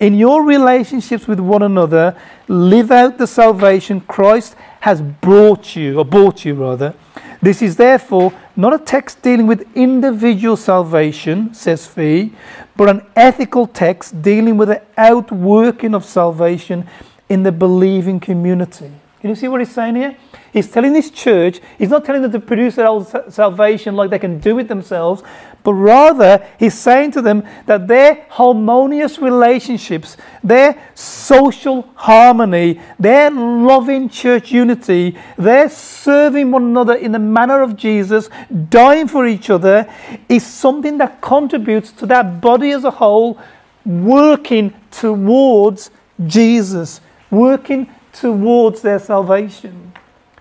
In 0.00 0.14
your 0.14 0.42
relationships 0.42 1.28
with 1.28 1.38
one 1.38 1.62
another, 1.62 2.16
live 2.48 2.90
out 2.90 3.18
the 3.18 3.26
salvation 3.26 4.00
Christ 4.00 4.56
has 4.80 5.02
brought 5.02 5.76
you, 5.76 5.98
or 5.98 6.06
bought 6.06 6.46
you 6.46 6.54
rather. 6.54 6.94
This 7.42 7.60
is 7.60 7.76
therefore 7.76 8.32
not 8.56 8.72
a 8.72 8.78
text 8.78 9.20
dealing 9.20 9.46
with 9.46 9.68
individual 9.76 10.56
salvation, 10.56 11.52
says 11.52 11.86
Fee, 11.86 12.32
but 12.78 12.88
an 12.88 13.04
ethical 13.14 13.66
text 13.66 14.22
dealing 14.22 14.56
with 14.56 14.68
the 14.68 14.80
outworking 14.96 15.94
of 15.94 16.06
salvation 16.06 16.88
in 17.28 17.42
the 17.42 17.52
believing 17.52 18.20
community. 18.20 18.90
Can 19.22 19.30
you 19.30 19.36
see 19.36 19.46
what 19.46 19.60
he's 19.60 19.70
saying 19.70 19.94
here? 19.94 20.16
He's 20.52 20.68
telling 20.68 20.92
this 20.92 21.08
church, 21.08 21.60
he's 21.78 21.90
not 21.90 22.04
telling 22.04 22.22
them 22.22 22.32
to 22.32 22.40
produce 22.40 22.74
their 22.74 22.88
own 22.88 23.06
salvation 23.30 23.94
like 23.94 24.10
they 24.10 24.18
can 24.18 24.40
do 24.40 24.58
it 24.58 24.66
themselves, 24.66 25.22
but 25.62 25.74
rather 25.74 26.44
he's 26.58 26.74
saying 26.74 27.12
to 27.12 27.22
them 27.22 27.44
that 27.66 27.86
their 27.86 28.26
harmonious 28.30 29.20
relationships, 29.20 30.16
their 30.42 30.76
social 30.96 31.82
harmony, 31.94 32.80
their 32.98 33.30
loving 33.30 34.08
church 34.08 34.50
unity, 34.50 35.16
their 35.38 35.70
serving 35.70 36.50
one 36.50 36.64
another 36.64 36.94
in 36.94 37.12
the 37.12 37.20
manner 37.20 37.62
of 37.62 37.76
Jesus, 37.76 38.28
dying 38.70 39.06
for 39.06 39.24
each 39.24 39.50
other, 39.50 39.88
is 40.28 40.44
something 40.44 40.98
that 40.98 41.20
contributes 41.20 41.92
to 41.92 42.06
that 42.06 42.40
body 42.40 42.72
as 42.72 42.82
a 42.82 42.90
whole 42.90 43.38
working 43.86 44.74
towards 44.90 45.92
Jesus, 46.26 47.00
working 47.30 47.88
towards 48.12 48.82
their 48.82 48.98
salvation. 48.98 49.92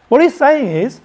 What 0.09 0.21
he's 0.21 0.37
saying 0.37 0.67
is, 0.67 1.01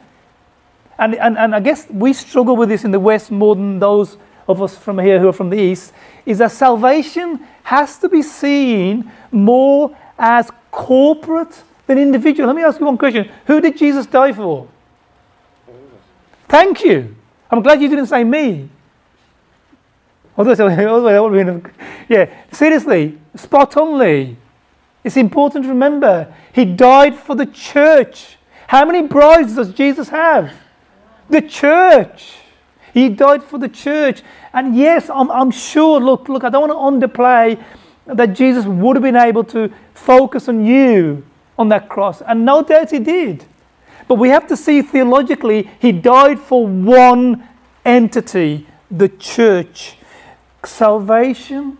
and, 0.98 1.14
and, 1.14 1.38
and 1.38 1.54
I 1.54 1.60
guess 1.60 1.88
we 1.90 2.12
struggle 2.12 2.56
with 2.56 2.68
this 2.68 2.84
in 2.84 2.90
the 2.90 3.00
West 3.00 3.30
more 3.30 3.54
than 3.54 3.78
those 3.78 4.16
of 4.48 4.62
us 4.62 4.76
from 4.76 4.98
here 4.98 5.20
who 5.20 5.28
are 5.28 5.32
from 5.32 5.50
the 5.50 5.58
East, 5.58 5.92
is 6.24 6.38
that 6.38 6.52
salvation 6.52 7.46
has 7.62 7.98
to 7.98 8.08
be 8.08 8.22
seen 8.22 9.10
more 9.30 9.96
as 10.18 10.50
corporate 10.70 11.62
than 11.86 11.98
individual. 11.98 12.46
Let 12.46 12.56
me 12.56 12.62
ask 12.62 12.80
you 12.80 12.86
one 12.86 12.98
question 12.98 13.30
Who 13.46 13.60
did 13.60 13.76
Jesus 13.76 14.06
die 14.06 14.32
for? 14.32 14.68
Thank 16.48 16.84
you. 16.84 17.14
I'm 17.50 17.62
glad 17.62 17.80
you 17.80 17.88
didn't 17.88 18.06
say 18.06 18.24
me. 18.24 18.68
Yeah, 22.08 22.30
seriously, 22.52 23.18
spot 23.34 23.76
only. 23.76 24.36
It's 25.06 25.16
important 25.16 25.64
to 25.66 25.68
remember. 25.68 26.34
He 26.52 26.64
died 26.64 27.14
for 27.14 27.36
the 27.36 27.46
church. 27.46 28.38
How 28.66 28.84
many 28.84 29.06
brides 29.06 29.54
does 29.54 29.72
Jesus 29.72 30.08
have? 30.08 30.52
The 31.30 31.42
church. 31.42 32.34
He 32.92 33.08
died 33.08 33.44
for 33.44 33.56
the 33.56 33.68
church. 33.68 34.22
And 34.52 34.74
yes, 34.74 35.08
I'm, 35.08 35.30
I'm 35.30 35.52
sure, 35.52 36.00
look, 36.00 36.28
look, 36.28 36.42
I 36.42 36.48
don't 36.48 36.68
want 36.68 37.00
to 37.00 37.08
underplay 37.08 37.64
that 38.06 38.32
Jesus 38.32 38.64
would 38.66 38.96
have 38.96 39.02
been 39.04 39.14
able 39.14 39.44
to 39.44 39.72
focus 39.94 40.48
on 40.48 40.66
you 40.66 41.24
on 41.56 41.68
that 41.68 41.88
cross. 41.88 42.20
And 42.20 42.44
no 42.44 42.64
doubt 42.64 42.90
he 42.90 42.98
did. 42.98 43.44
But 44.08 44.16
we 44.16 44.30
have 44.30 44.48
to 44.48 44.56
see 44.56 44.82
theologically, 44.82 45.70
he 45.78 45.92
died 45.92 46.40
for 46.40 46.66
one 46.66 47.48
entity, 47.84 48.66
the 48.90 49.08
church. 49.08 49.98
Salvation 50.64 51.78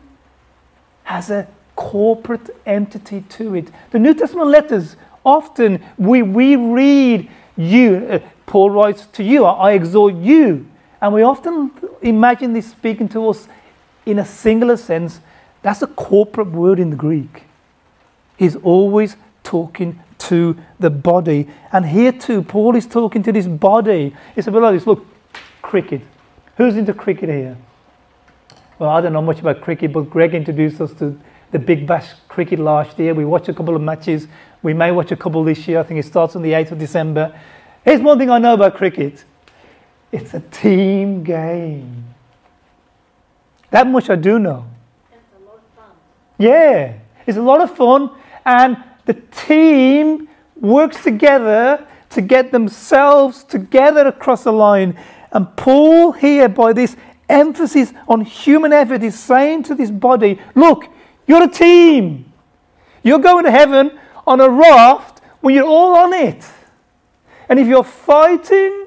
has 1.02 1.28
a 1.28 1.48
corporate 1.76 2.50
entity 2.66 3.20
to 3.28 3.54
it. 3.54 3.68
The 3.90 3.98
New 3.98 4.14
Testament 4.14 4.48
letters 4.48 4.96
often 5.24 5.84
we, 5.98 6.22
we 6.22 6.56
read 6.56 7.30
you, 7.56 8.06
uh, 8.10 8.18
Paul 8.46 8.70
writes 8.70 9.06
to 9.12 9.22
you, 9.22 9.44
I, 9.44 9.70
I 9.70 9.72
exhort 9.72 10.14
you. 10.14 10.66
And 11.00 11.12
we 11.12 11.22
often 11.22 11.70
imagine 12.02 12.52
this 12.52 12.70
speaking 12.70 13.08
to 13.10 13.28
us 13.28 13.48
in 14.06 14.18
a 14.18 14.24
singular 14.24 14.76
sense. 14.76 15.20
That's 15.62 15.82
a 15.82 15.86
corporate 15.86 16.50
word 16.50 16.78
in 16.78 16.90
the 16.90 16.96
Greek. 16.96 17.44
He's 18.36 18.56
always 18.56 19.16
talking 19.42 20.00
to 20.18 20.56
the 20.78 20.90
body. 20.90 21.48
And 21.72 21.86
here 21.86 22.12
too, 22.12 22.42
Paul 22.42 22.76
is 22.76 22.86
talking 22.86 23.22
to 23.24 23.32
this 23.32 23.46
body. 23.46 24.14
It's 24.34 24.46
a 24.46 24.50
bit 24.50 24.62
like 24.62 24.74
this 24.74 24.86
look, 24.86 25.06
cricket. 25.62 26.02
Who's 26.56 26.76
into 26.76 26.94
cricket 26.94 27.28
here? 27.28 27.56
Well, 28.78 28.90
I 28.90 29.00
don't 29.00 29.12
know 29.12 29.22
much 29.22 29.40
about 29.40 29.60
cricket, 29.60 29.92
but 29.92 30.10
Greg 30.10 30.34
introduced 30.34 30.80
us 30.80 30.92
to 30.94 31.18
the 31.52 31.58
Big 31.58 31.86
Bash 31.86 32.12
cricket 32.28 32.58
last 32.58 32.98
year. 32.98 33.14
We 33.14 33.24
watched 33.24 33.48
a 33.48 33.54
couple 33.54 33.76
of 33.76 33.82
matches 33.82 34.28
we 34.66 34.74
may 34.74 34.90
watch 34.90 35.12
a 35.12 35.16
couple 35.16 35.44
this 35.44 35.68
year. 35.68 35.78
I 35.78 35.84
think 35.84 36.00
it 36.00 36.06
starts 36.06 36.34
on 36.34 36.42
the 36.42 36.50
8th 36.50 36.72
of 36.72 36.78
December. 36.80 37.38
Here's 37.84 38.00
one 38.00 38.18
thing 38.18 38.30
I 38.30 38.38
know 38.38 38.54
about 38.54 38.74
cricket 38.74 39.24
it's 40.10 40.34
a 40.34 40.40
team 40.40 41.22
game. 41.22 42.04
That 43.70 43.86
much 43.86 44.10
I 44.10 44.16
do 44.16 44.40
know. 44.40 44.66
It's 45.12 45.20
a 45.40 45.44
lot 45.44 45.54
of 45.58 45.62
fun. 45.76 45.96
Yeah, 46.36 46.94
it's 47.26 47.38
a 47.38 47.42
lot 47.42 47.60
of 47.60 47.76
fun, 47.76 48.10
and 48.44 48.82
the 49.04 49.14
team 49.14 50.28
works 50.60 51.00
together 51.04 51.86
to 52.10 52.20
get 52.20 52.50
themselves 52.50 53.44
together 53.44 54.08
across 54.08 54.42
the 54.42 54.52
line. 54.52 54.98
And 55.30 55.54
Paul, 55.56 56.10
here, 56.10 56.48
by 56.48 56.72
this 56.72 56.96
emphasis 57.28 57.92
on 58.08 58.22
human 58.22 58.72
effort, 58.72 59.04
is 59.04 59.16
saying 59.16 59.62
to 59.64 59.76
this 59.76 59.92
body, 59.92 60.40
Look, 60.56 60.88
you're 61.26 61.42
a 61.42 61.48
team. 61.48 62.32
You're 63.02 63.18
going 63.18 63.44
to 63.44 63.50
heaven 63.50 63.98
on 64.26 64.40
a 64.40 64.48
raft 64.48 65.20
when 65.40 65.54
you're 65.54 65.66
all 65.66 65.96
on 65.96 66.12
it. 66.12 66.44
And 67.48 67.58
if 67.58 67.66
you're 67.66 67.84
fighting 67.84 68.86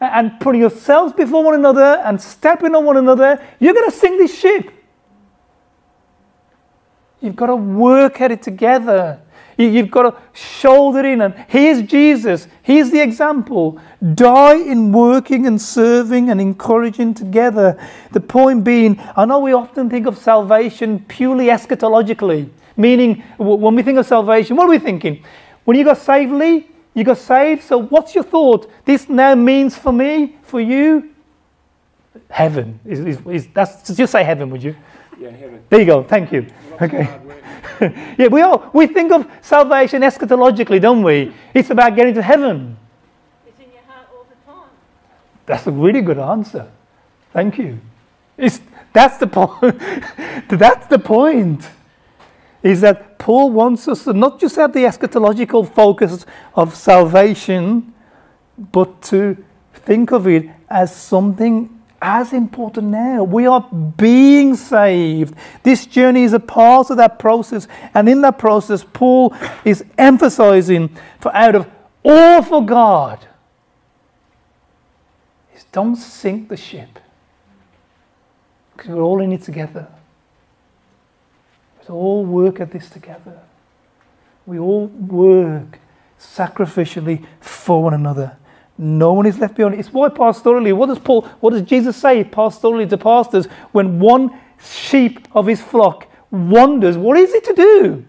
and 0.00 0.38
putting 0.40 0.60
yourselves 0.60 1.12
before 1.12 1.42
one 1.42 1.54
another 1.54 2.00
and 2.04 2.20
stepping 2.20 2.74
on 2.74 2.84
one 2.84 2.96
another, 2.96 3.44
you're 3.58 3.74
going 3.74 3.90
to 3.90 3.96
sink 3.96 4.18
this 4.18 4.38
ship. 4.38 4.70
You've 7.20 7.36
got 7.36 7.46
to 7.46 7.56
work 7.56 8.20
at 8.20 8.30
it 8.30 8.42
together. 8.42 9.20
You've 9.58 9.90
got 9.90 10.02
to 10.02 10.38
shoulder 10.38 11.04
in. 11.04 11.20
And 11.20 11.34
here's 11.48 11.82
Jesus. 11.82 12.46
Here's 12.62 12.90
the 12.90 13.02
example. 13.02 13.80
Die 14.14 14.54
in 14.54 14.92
working 14.92 15.48
and 15.48 15.60
serving 15.60 16.30
and 16.30 16.40
encouraging 16.40 17.12
together. 17.14 17.76
The 18.12 18.20
point 18.20 18.62
being, 18.62 19.00
I 19.16 19.24
know 19.24 19.40
we 19.40 19.52
often 19.52 19.90
think 19.90 20.06
of 20.06 20.16
salvation 20.16 21.04
purely 21.08 21.46
eschatologically, 21.46 22.48
meaning 22.76 23.24
when 23.36 23.74
we 23.74 23.82
think 23.82 23.98
of 23.98 24.06
salvation, 24.06 24.56
what 24.56 24.66
are 24.66 24.70
we 24.70 24.78
thinking? 24.78 25.24
When 25.64 25.76
you 25.76 25.84
got 25.84 25.98
saved, 25.98 26.32
Lee, 26.32 26.68
you 26.94 27.02
got 27.02 27.18
saved. 27.18 27.64
So 27.64 27.78
what's 27.78 28.14
your 28.14 28.24
thought? 28.24 28.70
This 28.84 29.08
now 29.08 29.34
means 29.34 29.76
for 29.76 29.92
me, 29.92 30.36
for 30.42 30.60
you, 30.60 31.10
heaven. 32.30 32.78
Is, 32.84 33.00
is, 33.00 33.18
is 33.26 33.48
that's, 33.52 33.92
just 33.92 34.12
say 34.12 34.22
heaven, 34.22 34.50
would 34.50 34.62
you? 34.62 34.76
Yeah, 35.18 35.30
heaven. 35.30 35.64
There 35.68 35.80
you 35.80 35.86
go. 35.86 36.04
Thank 36.04 36.30
you. 36.30 36.46
Okay. 36.80 37.18
yeah, 38.18 38.28
we 38.28 38.42
all 38.42 38.70
we 38.72 38.86
think 38.86 39.12
of 39.12 39.26
salvation 39.42 40.02
eschatologically, 40.02 40.80
don't 40.80 41.02
we? 41.02 41.32
It's 41.54 41.70
about 41.70 41.96
getting 41.96 42.14
to 42.14 42.22
heaven. 42.22 42.76
It's 43.46 43.58
in 43.58 43.72
your 43.72 43.82
heart 43.86 44.08
all 44.12 44.26
the 44.28 44.52
time. 44.52 44.70
That's 45.46 45.66
a 45.66 45.70
really 45.70 46.00
good 46.00 46.18
answer. 46.18 46.70
Thank 47.32 47.58
you. 47.58 47.80
It's, 48.36 48.60
that's 48.92 49.18
the 49.18 49.26
point. 49.26 49.78
that's 50.48 50.86
the 50.86 50.98
point. 50.98 51.68
Is 52.62 52.80
that 52.80 53.18
Paul 53.18 53.50
wants 53.50 53.86
us 53.86 54.04
to 54.04 54.12
not 54.12 54.40
just 54.40 54.56
have 54.56 54.72
the 54.72 54.80
eschatological 54.80 55.72
focus 55.72 56.26
of 56.54 56.74
salvation, 56.74 57.94
but 58.72 59.00
to 59.02 59.36
think 59.72 60.10
of 60.10 60.26
it 60.26 60.48
as 60.68 60.94
something 60.94 61.77
as 62.00 62.32
important 62.32 62.88
now. 62.88 63.24
We 63.24 63.46
are 63.46 63.60
being 63.96 64.54
saved. 64.56 65.34
This 65.62 65.86
journey 65.86 66.22
is 66.22 66.32
a 66.32 66.40
part 66.40 66.90
of 66.90 66.96
that 66.96 67.18
process. 67.18 67.66
And 67.94 68.08
in 68.08 68.20
that 68.22 68.38
process, 68.38 68.84
Paul 68.92 69.34
is 69.64 69.84
emphasizing 69.96 70.96
for 71.20 71.34
out 71.34 71.54
of 71.54 71.68
all 72.04 72.42
for 72.42 72.64
God 72.64 73.26
is 75.54 75.64
don't 75.72 75.96
sink 75.96 76.48
the 76.48 76.56
ship. 76.56 76.98
Because 78.74 78.90
we're 78.90 79.02
all 79.02 79.20
in 79.20 79.32
it 79.32 79.42
together. 79.42 79.88
We 81.88 81.94
all 81.94 82.24
work 82.24 82.60
at 82.60 82.70
this 82.70 82.88
together. 82.88 83.40
We 84.46 84.58
all 84.58 84.86
work 84.86 85.78
sacrificially 86.18 87.26
for 87.40 87.82
one 87.82 87.94
another. 87.94 88.37
No 88.78 89.12
one 89.12 89.26
is 89.26 89.38
left 89.38 89.56
behind. 89.56 89.74
It's 89.74 89.92
why 89.92 90.08
pastorally, 90.08 90.72
what 90.72 90.86
does 90.86 91.00
Paul, 91.00 91.22
what 91.40 91.50
does 91.50 91.62
Jesus 91.62 91.96
say 91.96 92.22
pastorally 92.22 92.88
to 92.88 92.96
pastors 92.96 93.46
when 93.72 93.98
one 93.98 94.38
sheep 94.62 95.26
of 95.32 95.46
his 95.46 95.60
flock 95.60 96.06
wanders? 96.30 96.96
What 96.96 97.18
is 97.18 97.34
it 97.34 97.44
to 97.44 97.54
do? 97.54 98.04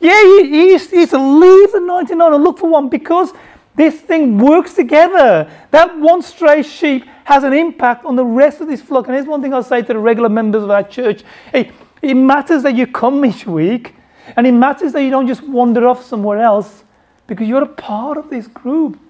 Yeah, 0.00 0.20
he, 0.22 0.48
he, 0.50 0.78
he's 0.78 1.10
to 1.10 1.18
leave 1.18 1.72
the 1.72 1.80
99 1.80 2.34
and 2.34 2.44
look 2.44 2.58
for 2.58 2.68
one 2.68 2.88
because 2.88 3.32
this 3.76 4.00
thing 4.00 4.38
works 4.38 4.74
together. 4.74 5.50
That 5.70 5.98
one 5.98 6.20
stray 6.20 6.62
sheep 6.62 7.06
has 7.24 7.42
an 7.44 7.52
impact 7.52 8.04
on 8.04 8.16
the 8.16 8.24
rest 8.24 8.60
of 8.60 8.68
this 8.68 8.80
flock. 8.80 9.06
And 9.06 9.14
here's 9.14 9.26
one 9.26 9.40
thing 9.40 9.54
I'll 9.54 9.62
say 9.62 9.80
to 9.80 9.92
the 9.92 9.98
regular 9.98 10.28
members 10.28 10.62
of 10.62 10.70
our 10.70 10.82
church. 10.82 11.22
Hey, 11.52 11.70
it 12.02 12.14
matters 12.14 12.62
that 12.64 12.76
you 12.76 12.86
come 12.86 13.24
each 13.24 13.46
week, 13.46 13.94
and 14.36 14.46
it 14.46 14.52
matters 14.52 14.92
that 14.92 15.02
you 15.02 15.10
don't 15.10 15.26
just 15.26 15.42
wander 15.42 15.86
off 15.88 16.04
somewhere 16.04 16.40
else 16.40 16.84
because 17.26 17.48
you're 17.48 17.62
a 17.62 17.66
part 17.66 18.18
of 18.18 18.28
this 18.28 18.46
group. 18.46 19.03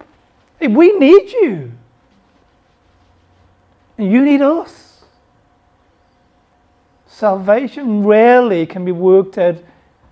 We 0.59 0.97
need 0.97 1.31
you. 1.31 1.71
And 3.97 4.11
you 4.11 4.23
need 4.23 4.41
us. 4.41 5.03
Salvation 7.07 8.03
rarely 8.03 8.65
can 8.65 8.83
be 8.83 8.91
worked 8.91 9.37
out 9.37 9.55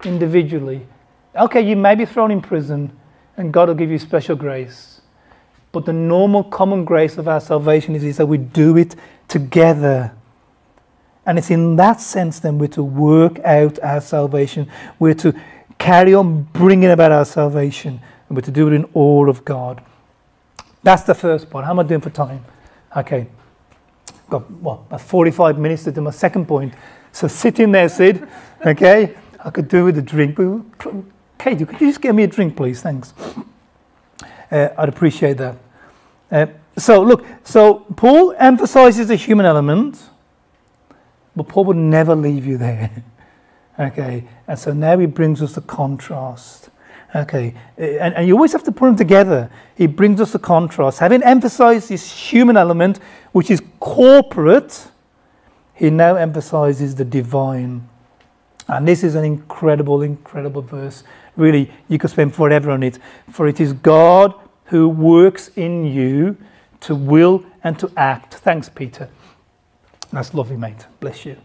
individually. 0.06 0.88
Okay, 1.36 1.62
you 1.62 1.76
may 1.76 1.96
be 1.96 2.06
thrown 2.06 2.32
in 2.32 2.42
prison 2.42 2.98
and 3.36 3.52
God 3.52 3.68
will 3.68 3.76
give 3.76 3.90
you 3.90 4.00
special 4.00 4.36
grace. 4.36 5.02
But 5.72 5.86
the 5.86 5.94
normal 5.94 6.44
common 6.46 6.86
grace 6.86 7.18
of 7.18 7.28
our 7.28 7.42
salvation 7.42 7.96
is, 7.96 8.04
is 8.04 8.18
that 8.18 8.28
we 8.28 8.38
do 8.38 8.78
it 8.78 8.96
together. 9.28 10.14
And 11.26 11.38
it's 11.38 11.50
in 11.50 11.76
that 11.78 12.00
sense 12.00 12.40
then 12.40 12.58
we're 12.58 12.68
to 12.68 12.84
work 12.84 13.40
out 13.40 13.80
our 13.80 14.00
salvation. 14.00 14.70
We're 15.00 15.16
to 15.16 15.34
carry 15.80 16.14
on 16.14 16.44
bringing 16.44 16.92
about 16.92 17.12
our 17.12 17.26
salvation. 17.26 18.00
And 18.30 18.38
we're 18.38 18.44
to 18.44 18.52
do 18.52 18.68
it 18.68 18.74
in 18.74 18.84
all 18.94 19.30
of 19.30 19.44
God. 19.44 19.84
That's 20.84 21.04
the 21.04 21.16
first 21.16 21.50
point. 21.50 21.66
How 21.66 21.72
am 21.72 21.80
I 21.80 21.84
doing 21.84 22.02
for 22.02 22.10
time? 22.10 22.44
Okay. 22.96 23.28
Got 24.30 24.50
what, 24.52 24.82
about 24.88 25.02
45 25.02 25.58
minutes 25.58 25.86
to 25.86 25.92
do 25.92 26.02
my 26.02 26.12
second 26.12 26.48
point. 26.48 26.74
So 27.12 27.28
sit 27.28 27.60
in 27.60 27.72
there, 27.72 27.90
Sid. 27.90 28.28
Okay. 28.66 29.16
I 29.44 29.50
could 29.50 29.68
do 29.68 29.86
with 29.86 29.98
a 29.98 30.02
drink. 30.02 30.38
Katie, 31.38 31.66
could 31.66 31.82
you 31.82 31.88
just 31.88 32.02
get 32.02 32.16
me 32.16 32.24
a 32.24 32.28
drink, 32.28 32.56
please? 32.56 32.82
Thanks. 32.82 33.14
Uh, 34.52 34.70
I'd 34.78 34.90
appreciate 34.90 35.38
that. 35.38 35.58
Uh, 36.32 36.46
so, 36.78 37.02
look, 37.02 37.26
so 37.44 37.80
Paul 37.96 38.34
emphasizes 38.38 39.08
the 39.08 39.16
human 39.16 39.46
element, 39.46 40.02
but 41.36 41.48
Paul 41.48 41.66
would 41.66 41.78
never 41.78 42.16
leave 42.16 42.46
you 42.46 42.58
there. 42.58 43.04
okay, 43.80 44.28
and 44.48 44.58
so 44.58 44.74
now 44.74 44.98
he 44.98 45.06
brings 45.06 45.42
us 45.42 45.54
the 45.54 45.62
contrast. 45.62 46.70
Okay, 47.16 47.54
uh, 47.78 47.82
and, 47.82 48.16
and 48.16 48.28
you 48.28 48.34
always 48.34 48.54
have 48.54 48.64
to 48.64 48.72
put 48.72 48.88
them 48.88 48.96
together. 48.96 49.50
He 49.76 49.86
brings 49.86 50.20
us 50.20 50.32
the 50.32 50.40
contrast. 50.40 51.00
Having 51.00 51.24
emphasized 51.24 51.90
this 51.90 52.12
human 52.12 52.58
element, 52.58 53.00
which 53.34 53.52
is 53.52 53.62
corporate, 53.80 54.88
he 55.76 55.90
now 55.90 56.16
emphasizes 56.16 56.96
the 56.96 57.06
divine. 57.06 57.88
And 58.68 58.88
this 58.88 59.04
is 59.04 59.16
an 59.16 59.26
incredible, 59.26 60.02
incredible 60.02 60.62
verse. 60.62 61.04
Really, 61.36 61.72
you 61.88 62.00
could 62.00 62.10
spend 62.10 62.34
forever 62.34 62.72
on 62.72 62.82
it. 62.82 62.98
For 63.30 63.48
it 63.48 63.60
is 63.60 63.74
God 63.74 64.34
who 64.66 64.90
works 64.90 65.50
in 65.56 65.86
you 65.86 66.38
to 66.82 66.96
will 66.96 67.46
and 67.64 67.78
to 67.80 67.92
act. 67.96 68.36
Thanks, 68.36 68.70
Peter. 68.70 69.10
That's 70.12 70.34
lovely, 70.34 70.58
mate. 70.58 70.86
Bless 71.00 71.26
you. 71.26 71.38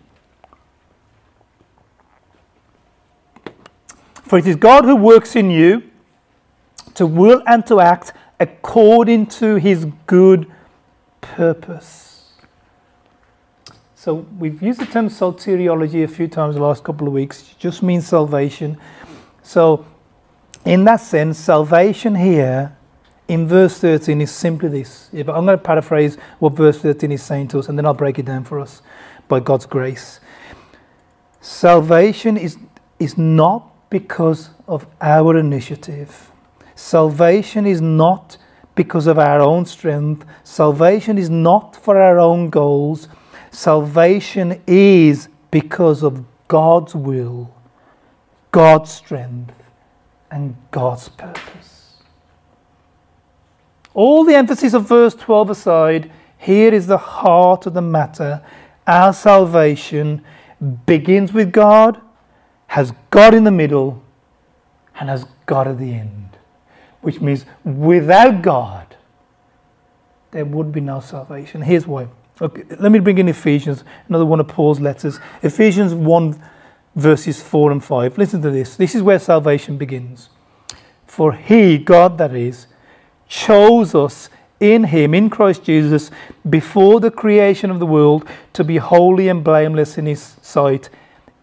For 4.29 4.39
it 4.39 4.47
is 4.47 4.57
God 4.57 4.85
who 4.85 4.95
works 4.95 5.37
in 5.37 5.51
you 5.51 5.83
to 6.95 7.07
will 7.07 7.43
and 7.47 7.67
to 7.67 7.81
act 7.81 8.13
according 8.39 9.27
to 9.27 9.57
his 9.57 9.87
good 10.07 10.47
purpose. 11.23 12.33
So 13.95 14.27
we've 14.39 14.63
used 14.63 14.81
the 14.81 14.87
term 14.87 15.09
soteriology 15.09 16.05
a 16.05 16.09
few 16.09 16.29
times 16.29 16.55
the 16.57 16.63
last 16.63 16.85
couple 16.85 17.07
of 17.07 17.15
weeks. 17.15 17.53
It 17.53 17.59
just 17.59 17.83
means 17.83 18.07
salvation. 18.07 18.79
So 19.43 19.87
in 20.65 20.85
that 20.85 21.01
sense, 21.01 21.39
salvation 21.39 22.15
here 22.15 22.77
in 23.29 23.49
verse 23.49 23.79
13 23.79 24.21
is 24.21 24.31
simply 24.31 24.69
this. 24.69 25.09
I'm 25.13 25.25
going 25.25 25.47
to 25.47 25.59
paraphrase 25.59 26.17
what 26.39 26.53
verse 26.53 26.81
13 26.81 27.13
is 27.13 27.23
saying 27.23 27.49
to 27.49 27.59
us, 27.61 27.69
and 27.69 27.79
then 27.79 27.87
I'll 27.87 27.95
break 27.95 28.19
it 28.19 28.27
down 28.27 28.45
for 28.45 28.61
us 28.61 28.83
by 29.27 29.41
God's 29.41 29.67
grace. 29.67 30.21
Salvation 31.41 32.37
is, 32.37 32.59
is 32.99 33.17
not 33.17 33.73
because 33.91 34.51
of 34.67 34.87
our 35.01 35.37
initiative. 35.37 36.31
Salvation 36.75 37.67
is 37.67 37.81
not 37.81 38.37
because 38.75 39.07
of 39.07 39.19
our 39.19 39.41
own 39.41 39.67
strength. 39.67 40.25
Salvation 40.45 41.19
is 41.19 41.29
not 41.29 41.75
for 41.75 42.01
our 42.01 42.19
own 42.19 42.51
goals. 42.51 43.09
Salvation 43.51 44.63
is 44.67 45.29
because 45.51 46.03
of 46.03 46.25
God's 46.47 46.95
will, 46.95 47.53
God's 48.53 48.93
strength, 48.93 49.55
and 50.31 50.57
God's 50.71 51.09
purpose. 51.09 51.97
All 53.95 54.25
the 54.25 54.37
emphasis 54.37 54.75
of 54.75 54.89
verse 54.89 55.15
12 55.15 55.51
aside, 55.51 56.13
here 56.37 56.73
is 56.73 56.87
the 56.87 56.99
heart 56.99 57.67
of 57.67 57.75
the 57.75 57.83
matter. 57.83 58.43
Our 58.87 59.13
salvation 59.13 60.23
begins 60.87 61.33
with 61.33 61.53
God 61.53 62.01
has 62.69 62.93
God 63.11 63.35
in 63.35 63.45
the 63.45 63.51
middle 63.51 64.03
and 64.99 65.09
has 65.09 65.27
God 65.47 65.69
at 65.69 65.79
the 65.79 65.93
end. 65.93 66.37
Which 67.01 67.21
means 67.21 67.45
without 67.65 68.43
God, 68.43 68.97
there 70.31 70.45
would 70.45 70.73
be 70.73 70.81
no 70.81 71.01
salvation. 71.01 71.63
Here's 71.63 71.87
why. 71.87 72.09
Okay, 72.41 72.65
let 72.79 72.93
me 72.93 72.99
bring 72.99 73.19
in 73.19 73.29
Ephesians, 73.29 73.83
another 74.09 74.27
one 74.27 74.41
of 74.41 74.49
Paul's 74.49 74.81
letters. 74.81 75.19
Ephesians 75.43 75.95
1, 75.95 76.41
verses 76.95 77.43
4 77.43 77.73
and 77.73 77.85
5. 77.85 78.19
Listen 78.19 78.43
to 78.43 78.51
this. 78.51 78.77
This 78.77 78.95
is 78.95 79.03
where 79.03 79.19
salvation 79.19 79.77
begins. 79.77 80.31
For 81.07 81.33
he, 81.33 81.79
God 81.79 82.19
that 82.19 82.35
is, 82.35 82.67
chose 83.27 83.95
us 83.95 84.29
in 84.61 84.85
him, 84.85 85.15
in 85.15 85.31
Christ 85.31 85.65
Jesus, 85.65 86.11
before 86.49 87.01
the 87.01 87.11
creation 87.11 87.71
of 87.71 87.79
the 87.79 87.87
world, 87.87 88.29
to 88.53 88.65
be 88.65 88.77
holy 88.77 89.29
and 89.29 89.43
blameless 89.43 89.99
in 89.99 90.07
his 90.07 90.37
sight. 90.43 90.91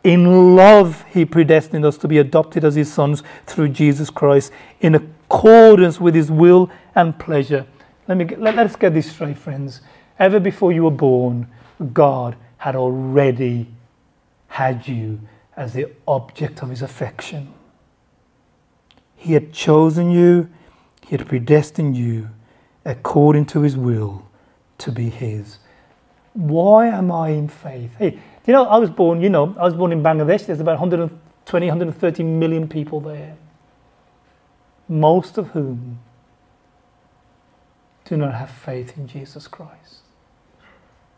In 0.05 0.55
love, 0.55 1.03
he 1.11 1.25
predestined 1.25 1.83
us 1.83 1.97
to 1.97 2.07
be 2.07 2.19
adopted 2.19 2.63
as 2.63 2.75
his 2.75 2.93
sons 2.93 3.23
through 3.47 3.69
Jesus 3.69 4.11
Christ, 4.11 4.51
in 4.79 4.93
accordance 4.93 5.99
with 5.99 6.13
his 6.13 6.29
will 6.29 6.69
and 6.93 7.17
pleasure. 7.17 7.65
Let, 8.07 8.19
me, 8.19 8.25
let, 8.35 8.55
let's 8.55 8.75
get 8.75 8.93
this 8.93 9.11
straight, 9.11 9.35
friends. 9.35 9.81
Ever 10.19 10.39
before 10.39 10.71
you 10.71 10.83
were 10.83 10.91
born, 10.91 11.47
God 11.91 12.35
had 12.57 12.75
already 12.75 13.67
had 14.47 14.87
you 14.87 15.21
as 15.57 15.73
the 15.73 15.91
object 16.07 16.61
of 16.61 16.69
his 16.69 16.83
affection. 16.83 17.51
He 19.15 19.33
had 19.33 19.53
chosen 19.53 20.11
you, 20.11 20.51
he 21.01 21.17
had 21.17 21.27
predestined 21.27 21.97
you 21.97 22.29
according 22.85 23.47
to 23.47 23.61
his 23.61 23.75
will 23.75 24.27
to 24.77 24.91
be 24.91 25.09
his. 25.09 25.57
Why 26.33 26.89
am 26.89 27.11
I 27.11 27.29
in 27.29 27.47
faith? 27.47 27.95
Hey, 27.97 28.19
you 28.47 28.53
know, 28.53 28.65
I 28.65 28.77
was 28.77 28.89
born, 28.89 29.21
you 29.21 29.29
know, 29.29 29.55
I 29.59 29.63
was 29.63 29.73
born 29.73 29.91
in 29.91 30.03
Bangladesh. 30.03 30.45
There's 30.45 30.59
about 30.59 30.79
120, 30.79 31.67
130 31.67 32.23
million 32.23 32.67
people 32.67 32.99
there, 32.99 33.35
most 34.87 35.37
of 35.37 35.49
whom 35.49 35.99
do 38.05 38.17
not 38.17 38.35
have 38.35 38.51
faith 38.51 38.97
in 38.97 39.07
Jesus 39.07 39.47
Christ. 39.47 40.01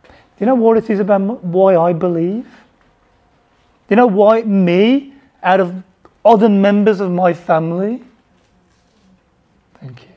Do 0.03 0.11
you 0.39 0.45
know 0.45 0.55
what 0.55 0.77
it 0.77 0.89
is 0.89 0.99
about 0.99 1.43
why 1.43 1.75
I 1.75 1.93
believe? 1.93 2.45
Do 2.45 2.49
you 3.89 3.95
know 3.97 4.07
why 4.07 4.43
me, 4.43 5.13
out 5.43 5.59
of 5.59 5.83
other 6.23 6.47
members 6.47 6.99
of 7.01 7.11
my 7.11 7.33
family? 7.33 8.03
Thank 9.81 10.03
you. 10.03 10.09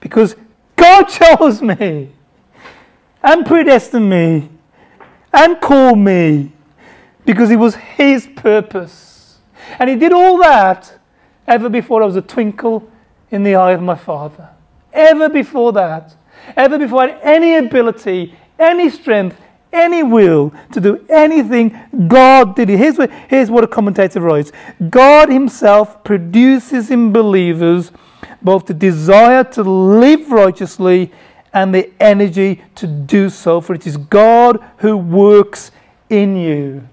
Because 0.00 0.36
God 0.76 1.04
chose 1.08 1.60
me 1.60 2.10
and 3.22 3.46
predestined 3.46 4.08
me 4.08 4.48
and 5.32 5.60
called 5.60 5.98
me 5.98 6.52
because 7.24 7.50
it 7.50 7.56
was 7.56 7.76
His 7.76 8.28
purpose. 8.36 9.38
And 9.78 9.88
He 9.88 9.96
did 9.96 10.12
all 10.12 10.38
that 10.38 10.98
ever 11.46 11.68
before 11.68 12.02
I 12.02 12.06
was 12.06 12.16
a 12.16 12.22
twinkle 12.22 12.90
in 13.30 13.42
the 13.42 13.54
eye 13.54 13.72
of 13.72 13.82
my 13.82 13.94
Father. 13.94 14.48
Ever 14.92 15.28
before 15.28 15.72
that. 15.72 16.14
Ever 16.56 16.78
before 16.78 17.02
I 17.02 17.08
had 17.08 17.20
any 17.22 17.54
ability, 17.56 18.34
any 18.58 18.90
strength, 18.90 19.40
any 19.72 20.02
will 20.02 20.52
to 20.72 20.80
do 20.80 21.04
anything, 21.08 21.78
God 22.08 22.54
did 22.56 22.68
it. 22.68 22.78
Here's 22.78 22.98
what, 22.98 23.10
here's 23.28 23.50
what 23.50 23.64
a 23.64 23.68
commentator 23.68 24.20
writes 24.20 24.52
God 24.90 25.30
Himself 25.30 26.04
produces 26.04 26.90
in 26.90 27.12
believers 27.12 27.90
both 28.42 28.66
the 28.66 28.74
desire 28.74 29.44
to 29.44 29.62
live 29.62 30.30
righteously 30.30 31.12
and 31.52 31.74
the 31.74 31.90
energy 32.00 32.62
to 32.76 32.86
do 32.86 33.28
so, 33.28 33.60
for 33.60 33.74
it 33.74 33.86
is 33.86 33.96
God 33.96 34.58
who 34.78 34.96
works 34.96 35.70
in 36.08 36.36
you. 36.36 36.88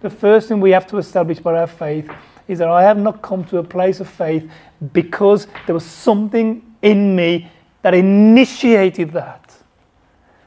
The 0.00 0.10
first 0.10 0.48
thing 0.48 0.60
we 0.60 0.70
have 0.70 0.86
to 0.88 0.98
establish 0.98 1.38
by 1.38 1.58
our 1.58 1.66
faith 1.66 2.10
is 2.48 2.58
that 2.58 2.68
I 2.68 2.82
have 2.82 2.98
not 2.98 3.22
come 3.22 3.44
to 3.46 3.58
a 3.58 3.64
place 3.64 4.00
of 4.00 4.08
faith 4.08 4.50
because 4.92 5.46
there 5.66 5.74
was 5.74 5.84
something 5.84 6.62
in 6.82 7.14
me 7.14 7.50
that 7.82 7.94
initiated 7.94 9.12
that, 9.12 9.56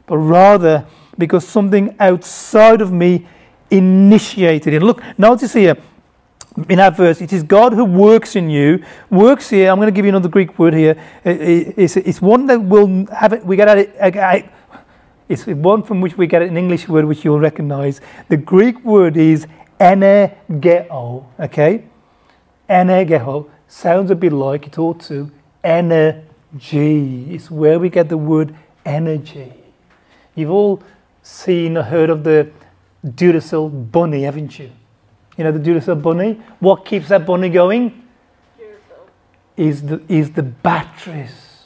but 0.06 0.17
rather 0.17 0.86
because 1.17 1.48
something 1.48 1.95
outside 2.00 2.82
of 2.82 2.91
me 2.91 3.26
initiated 3.71 4.74
it. 4.74 4.84
Look, 4.84 5.02
notice 5.17 5.54
here 5.54 5.76
in 6.70 6.78
that 6.78 6.96
verse, 6.96 7.22
it 7.22 7.34
is 7.34 7.44
God 7.44 7.74
who 7.74 7.84
works 7.84 8.36
in 8.36 8.50
you. 8.50 8.84
Works 9.10 9.50
here, 9.50 9.70
I'm 9.70 9.78
going 9.78 9.88
to 9.88 9.91
give 9.91 10.06
you 10.06 10.10
another 10.10 10.30
Greek 10.30 10.58
word 10.58 10.74
here. 10.74 10.96
It's, 11.24 11.98
it's 11.98 12.22
one 12.22 12.46
that 12.48 12.62
will 12.62 13.06
have 13.08 13.34
it, 13.34 13.46
we 13.46 13.56
get 13.56 13.68
at 13.68 13.78
it, 13.78 13.96
uh, 14.00 14.20
uh, 14.20 14.41
it's 15.28 15.46
one 15.46 15.84
from 15.84 16.02
which 16.02 16.18
we 16.18 16.28
get 16.28 16.41
an 16.41 16.56
English 16.56 16.88
word 16.88 17.06
which 17.06 17.26
you'll 17.26 17.39
recognize. 17.39 18.00
The 18.30 18.38
Greek 18.38 18.84
word 18.86 19.18
is 19.18 19.48
energeo, 19.80 21.26
okay? 21.39 21.84
Energeo 22.70 23.50
sounds 23.68 24.12
a 24.12 24.15
bit 24.15 24.32
like 24.32 24.68
it 24.68 24.78
ought 24.78 25.02
to. 25.02 25.32
Energy. 25.63 27.34
It's 27.34 27.52
where 27.52 27.80
we 27.80 27.89
get 27.89 28.08
the 28.08 28.18
word 28.18 28.56
energy. 28.86 29.52
You've 30.36 30.52
all 30.52 30.82
seen 31.22 31.76
or 31.78 31.84
heard 31.84 32.10
of 32.10 32.24
the 32.24 32.50
Duracell 33.04 33.91
bunny, 33.91 34.24
haven't 34.24 34.58
you? 34.60 34.72
You 35.38 35.43
know 35.43 35.52
the 35.52 35.60
Duracell 35.60 36.02
bunny? 36.02 36.41
What 36.60 36.86
keeps 36.86 37.10
that 37.10 37.26
bunny 37.26 37.50
going? 37.50 38.04
Is 39.58 39.84
the, 39.84 40.02
is 40.08 40.32
the 40.32 40.43
batteries. 40.43 41.65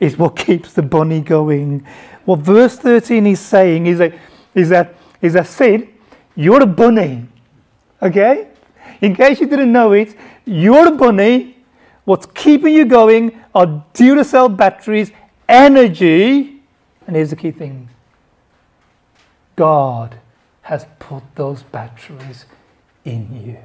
Is 0.00 0.18
what 0.18 0.36
keeps 0.36 0.72
the 0.72 0.82
bunny 0.82 1.20
going. 1.20 1.86
What 2.24 2.40
verse 2.40 2.76
13 2.78 3.26
is 3.26 3.40
saying 3.40 3.86
is 3.86 3.98
that, 3.98 4.14
is 4.54 4.68
that, 4.68 4.94
is 5.22 5.32
that 5.34 5.46
Sid, 5.46 5.88
you're 6.34 6.62
a 6.62 6.66
bunny. 6.66 7.26
Okay? 8.02 8.48
In 9.00 9.14
case 9.14 9.40
you 9.40 9.46
didn't 9.46 9.72
know 9.72 9.92
it, 9.92 10.14
you're 10.44 10.88
a 10.88 10.92
bunny. 10.92 11.56
What's 12.04 12.26
keeping 12.26 12.74
you 12.74 12.84
going 12.84 13.40
are 13.54 13.84
Duracell 13.94 14.54
batteries, 14.56 15.10
energy, 15.48 16.62
and 17.06 17.16
here's 17.16 17.30
the 17.30 17.36
key 17.36 17.50
thing 17.50 17.88
God 19.54 20.18
has 20.62 20.86
put 20.98 21.22
those 21.34 21.62
batteries 21.62 22.46
in 23.06 23.44
you. 23.44 23.56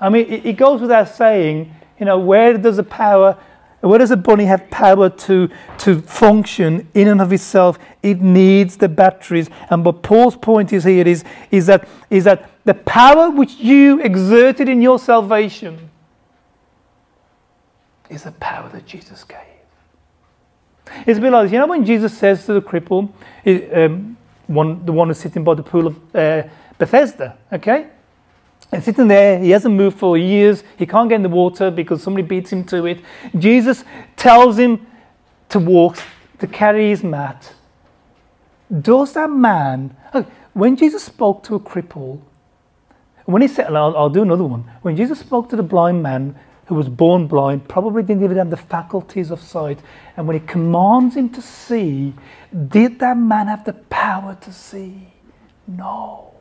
I 0.00 0.08
mean, 0.10 0.26
it, 0.28 0.56
goes 0.56 0.80
without 0.80 1.08
saying, 1.08 1.72
you 1.98 2.06
know, 2.06 2.18
where 2.18 2.58
does 2.58 2.76
the 2.76 2.82
power, 2.82 3.38
where 3.80 3.98
does 3.98 4.10
a 4.10 4.16
bunny 4.16 4.44
have 4.44 4.68
power 4.70 5.08
to, 5.08 5.48
to 5.78 6.02
function 6.02 6.88
in 6.94 7.08
and 7.08 7.20
of 7.20 7.32
itself? 7.32 7.78
It 8.02 8.20
needs 8.20 8.76
the 8.76 8.88
batteries. 8.88 9.48
And 9.70 9.84
what 9.84 10.02
Paul's 10.02 10.36
point 10.36 10.72
is 10.72 10.84
here 10.84 11.06
is, 11.06 11.24
is, 11.50 11.66
that, 11.66 11.88
is 12.10 12.24
that 12.24 12.50
the 12.64 12.74
power 12.74 13.30
which 13.30 13.54
you 13.54 14.00
exerted 14.00 14.68
in 14.68 14.82
your 14.82 14.98
salvation 14.98 15.90
is 18.10 18.24
the 18.24 18.32
power 18.32 18.68
that 18.70 18.84
Jesus 18.84 19.24
gave. 19.24 19.38
It's 21.06 21.18
a 21.18 21.22
bit 21.22 21.32
like, 21.32 21.50
you 21.50 21.58
know, 21.58 21.66
when 21.66 21.84
Jesus 21.84 22.16
says 22.16 22.44
to 22.46 22.52
the 22.52 22.60
cripple, 22.60 23.10
um, 23.74 24.16
one, 24.46 24.84
the 24.84 24.92
one 24.92 25.08
who's 25.08 25.18
sitting 25.18 25.44
by 25.44 25.54
the 25.54 25.62
pool 25.62 25.86
of 25.86 26.14
uh, 26.14 26.42
Bethesda, 26.78 27.38
okay? 27.52 27.88
And 28.72 28.82
sitting 28.82 29.08
there, 29.08 29.38
he 29.38 29.50
hasn't 29.50 29.74
moved 29.74 29.98
for 29.98 30.16
years. 30.18 30.64
He 30.76 30.86
can't 30.86 31.08
get 31.08 31.16
in 31.16 31.22
the 31.22 31.28
water 31.28 31.70
because 31.70 32.02
somebody 32.02 32.26
beats 32.26 32.50
him 32.52 32.64
to 32.64 32.86
it. 32.86 33.00
Jesus 33.38 33.84
tells 34.16 34.58
him 34.58 34.86
to 35.50 35.58
walk, 35.58 35.98
to 36.38 36.46
carry 36.46 36.88
his 36.88 37.04
mat. 37.04 37.52
Does 38.80 39.12
that 39.12 39.30
man, 39.30 39.96
when 40.52 40.76
Jesus 40.76 41.04
spoke 41.04 41.44
to 41.44 41.54
a 41.54 41.60
cripple, 41.60 42.20
when 43.26 43.42
he 43.42 43.48
said, 43.48 43.66
I'll, 43.66 43.96
I'll 43.96 44.10
do 44.10 44.22
another 44.22 44.44
one. 44.44 44.64
When 44.82 44.96
Jesus 44.96 45.18
spoke 45.20 45.48
to 45.50 45.56
the 45.56 45.62
blind 45.62 46.02
man 46.02 46.34
who 46.66 46.74
was 46.74 46.88
born 46.88 47.26
blind, 47.26 47.68
probably 47.68 48.02
didn't 48.02 48.24
even 48.24 48.38
have 48.38 48.50
the 48.50 48.56
faculties 48.56 49.30
of 49.30 49.40
sight, 49.40 49.78
and 50.16 50.26
when 50.26 50.40
he 50.40 50.46
commands 50.46 51.14
him 51.16 51.28
to 51.30 51.42
see, 51.42 52.14
did 52.68 52.98
that 52.98 53.16
man 53.16 53.46
have 53.46 53.64
the 53.64 53.74
power 53.74 54.36
to 54.40 54.52
see? 54.52 55.12
No. 55.66 56.33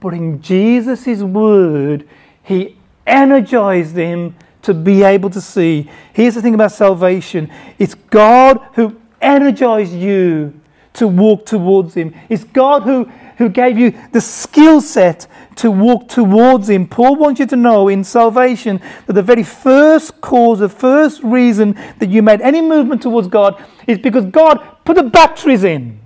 But 0.00 0.14
in 0.14 0.40
Jesus' 0.40 1.22
word, 1.22 2.08
he 2.42 2.76
energized 3.06 3.96
him 3.96 4.34
to 4.62 4.74
be 4.74 5.02
able 5.02 5.30
to 5.30 5.40
see. 5.40 5.88
Here's 6.12 6.34
the 6.34 6.42
thing 6.42 6.54
about 6.54 6.72
salvation 6.72 7.50
it's 7.78 7.94
God 7.94 8.60
who 8.74 9.00
energized 9.20 9.92
you 9.92 10.58
to 10.94 11.06
walk 11.06 11.46
towards 11.46 11.94
him. 11.94 12.14
It's 12.28 12.44
God 12.44 12.82
who, 12.82 13.04
who 13.36 13.48
gave 13.48 13.78
you 13.78 13.96
the 14.12 14.20
skill 14.20 14.80
set 14.80 15.26
to 15.56 15.70
walk 15.70 16.08
towards 16.08 16.68
him. 16.68 16.86
Paul 16.86 17.16
wants 17.16 17.38
you 17.38 17.46
to 17.46 17.56
know 17.56 17.88
in 17.88 18.02
salvation 18.02 18.80
that 19.06 19.12
the 19.12 19.22
very 19.22 19.44
first 19.44 20.20
cause, 20.20 20.58
the 20.58 20.68
first 20.68 21.22
reason 21.22 21.78
that 21.98 22.08
you 22.08 22.22
made 22.22 22.40
any 22.40 22.60
movement 22.60 23.02
towards 23.02 23.28
God 23.28 23.62
is 23.86 23.98
because 23.98 24.24
God 24.26 24.78
put 24.84 24.96
the 24.96 25.04
batteries 25.04 25.64
in 25.64 25.99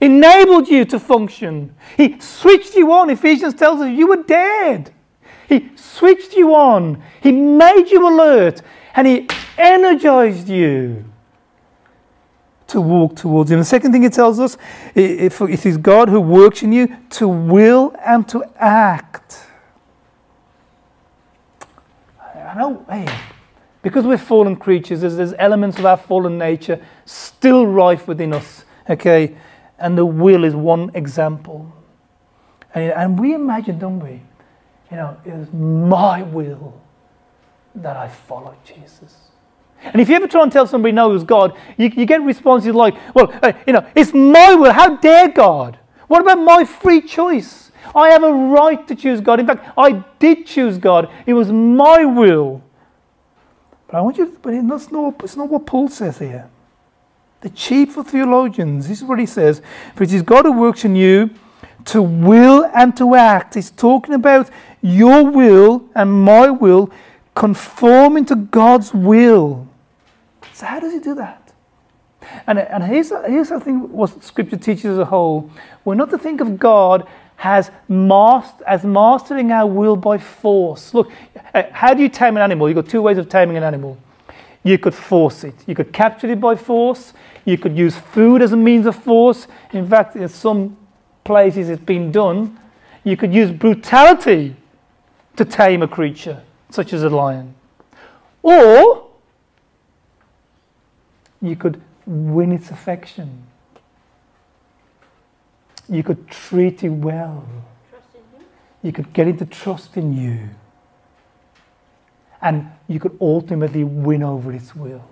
enabled 0.00 0.68
you 0.68 0.84
to 0.86 0.98
function. 0.98 1.74
He 1.96 2.18
switched 2.20 2.74
you 2.74 2.92
on. 2.92 3.10
Ephesians 3.10 3.54
tells 3.54 3.80
us 3.80 3.90
you 3.90 4.06
were 4.08 4.22
dead. 4.22 4.92
He 5.48 5.70
switched 5.76 6.34
you 6.34 6.54
on. 6.54 7.02
He 7.22 7.32
made 7.32 7.90
you 7.90 8.08
alert 8.08 8.62
and 8.94 9.06
he 9.06 9.28
energized 9.58 10.48
you 10.48 11.04
to 12.68 12.80
walk 12.80 13.16
towards 13.16 13.50
him. 13.50 13.58
The 13.58 13.64
second 13.64 13.92
thing 13.92 14.02
He 14.02 14.08
tells 14.08 14.40
us 14.40 14.56
it 14.94 15.40
is 15.66 15.76
God 15.76 16.08
who 16.08 16.20
works 16.20 16.62
in 16.62 16.72
you 16.72 16.96
to 17.10 17.28
will 17.28 17.94
and 18.04 18.28
to 18.28 18.44
act. 18.56 19.46
I 22.34 22.54
know, 22.58 22.84
hey, 22.88 23.08
Because 23.82 24.04
we're 24.04 24.16
fallen 24.16 24.56
creatures, 24.56 25.00
there's, 25.00 25.16
there's 25.16 25.34
elements 25.38 25.78
of 25.78 25.86
our 25.86 25.96
fallen 25.96 26.38
nature 26.38 26.80
still 27.04 27.66
rife 27.66 28.06
within 28.08 28.32
us. 28.32 28.64
Okay? 28.88 29.34
And 29.78 29.98
the 29.98 30.06
will 30.06 30.44
is 30.44 30.54
one 30.54 30.90
example. 30.94 31.72
And, 32.74 32.92
and 32.92 33.18
we 33.18 33.34
imagine, 33.34 33.78
don't 33.78 34.00
we? 34.00 34.22
You 34.90 34.96
know, 34.96 35.16
it 35.24 35.32
is 35.32 35.52
my 35.52 36.22
will 36.22 36.80
that 37.74 37.96
I 37.96 38.08
follow 38.08 38.56
Jesus. 38.64 39.16
And 39.82 40.00
if 40.00 40.08
you 40.08 40.16
ever 40.16 40.26
try 40.26 40.42
and 40.42 40.52
tell 40.52 40.66
somebody 40.66 40.92
no, 40.92 41.10
who's 41.10 41.24
God, 41.24 41.56
you, 41.76 41.90
you 41.94 42.06
get 42.06 42.22
responses 42.22 42.74
like, 42.74 42.94
well, 43.14 43.32
uh, 43.42 43.52
you 43.66 43.72
know, 43.72 43.86
it's 43.94 44.14
my 44.14 44.54
will. 44.54 44.72
How 44.72 44.96
dare 44.96 45.28
God? 45.28 45.78
What 46.06 46.22
about 46.22 46.38
my 46.38 46.64
free 46.64 47.00
choice? 47.00 47.70
I 47.94 48.10
have 48.10 48.22
a 48.22 48.32
right 48.32 48.86
to 48.88 48.94
choose 48.94 49.20
God. 49.20 49.40
In 49.40 49.46
fact, 49.46 49.72
I 49.76 50.04
did 50.18 50.46
choose 50.46 50.78
God. 50.78 51.10
It 51.26 51.34
was 51.34 51.50
my 51.52 52.04
will. 52.04 52.62
But 53.86 53.96
I 53.96 54.00
want 54.00 54.16
you, 54.16 54.26
to, 54.26 54.38
but 54.40 54.68
that's 54.68 54.90
not, 54.90 55.22
it's 55.22 55.36
not 55.36 55.48
what 55.48 55.66
Paul 55.66 55.88
says 55.88 56.18
here. 56.18 56.48
The 57.44 57.50
chief 57.50 57.98
of 57.98 58.06
theologians, 58.06 58.88
this 58.88 59.02
is 59.02 59.04
what 59.04 59.18
he 59.18 59.26
says, 59.26 59.60
for 59.94 60.02
it 60.02 60.14
is 60.14 60.22
God 60.22 60.46
who 60.46 60.52
works 60.52 60.82
in 60.82 60.96
you 60.96 61.28
to 61.84 62.00
will 62.00 62.64
and 62.74 62.96
to 62.96 63.14
act. 63.14 63.52
He's 63.52 63.70
talking 63.70 64.14
about 64.14 64.48
your 64.80 65.30
will 65.30 65.86
and 65.94 66.10
my 66.10 66.48
will 66.48 66.90
conforming 67.34 68.24
to 68.24 68.34
God's 68.34 68.94
will. 68.94 69.68
So, 70.54 70.64
how 70.64 70.80
does 70.80 70.94
he 70.94 71.00
do 71.00 71.14
that? 71.16 71.52
And, 72.46 72.58
and 72.58 72.82
here's, 72.82 73.10
here's 73.10 73.52
I 73.52 73.58
think 73.58 73.90
what 73.90 74.24
Scripture 74.24 74.56
teaches 74.56 74.86
as 74.86 74.98
a 74.98 75.04
whole. 75.04 75.50
We're 75.84 75.96
not 75.96 76.08
to 76.12 76.18
think 76.18 76.40
of 76.40 76.58
God 76.58 77.06
as, 77.40 77.70
master, 77.88 78.64
as 78.66 78.86
mastering 78.86 79.52
our 79.52 79.66
will 79.66 79.96
by 79.96 80.16
force. 80.16 80.94
Look, 80.94 81.12
uh, 81.52 81.64
how 81.72 81.92
do 81.92 82.02
you 82.02 82.08
tame 82.08 82.38
an 82.38 82.42
animal? 82.42 82.70
You've 82.70 82.76
got 82.76 82.88
two 82.88 83.02
ways 83.02 83.18
of 83.18 83.28
taming 83.28 83.58
an 83.58 83.64
animal. 83.64 83.98
You 84.62 84.78
could 84.78 84.94
force 84.94 85.44
it. 85.44 85.54
You 85.66 85.74
could 85.74 85.92
capture 85.92 86.26
it 86.28 86.40
by 86.40 86.56
force. 86.56 87.12
You 87.44 87.58
could 87.58 87.76
use 87.76 87.96
food 87.96 88.42
as 88.42 88.52
a 88.52 88.56
means 88.56 88.86
of 88.86 88.96
force. 88.96 89.46
In 89.72 89.88
fact, 89.88 90.16
in 90.16 90.28
some 90.28 90.76
places 91.24 91.68
it's 91.68 91.82
been 91.82 92.10
done. 92.10 92.58
You 93.02 93.16
could 93.16 93.34
use 93.34 93.50
brutality 93.50 94.56
to 95.36 95.44
tame 95.44 95.82
a 95.82 95.88
creature, 95.88 96.42
such 96.70 96.92
as 96.92 97.02
a 97.02 97.10
lion. 97.10 97.54
Or 98.42 99.08
you 101.42 101.56
could 101.56 101.80
win 102.06 102.52
its 102.52 102.70
affection. 102.70 103.42
You 105.88 106.02
could 106.02 106.28
treat 106.28 106.82
it 106.82 106.88
well. 106.88 107.46
You 108.82 108.92
could 108.92 109.12
get 109.12 109.28
it 109.28 109.38
to 109.38 109.46
trust 109.46 109.96
in 109.96 110.14
you. 110.14 110.50
And 112.40 112.70
you 112.88 113.00
could 113.00 113.16
ultimately 113.20 113.84
win 113.84 114.22
over 114.22 114.52
its 114.52 114.74
will. 114.74 115.04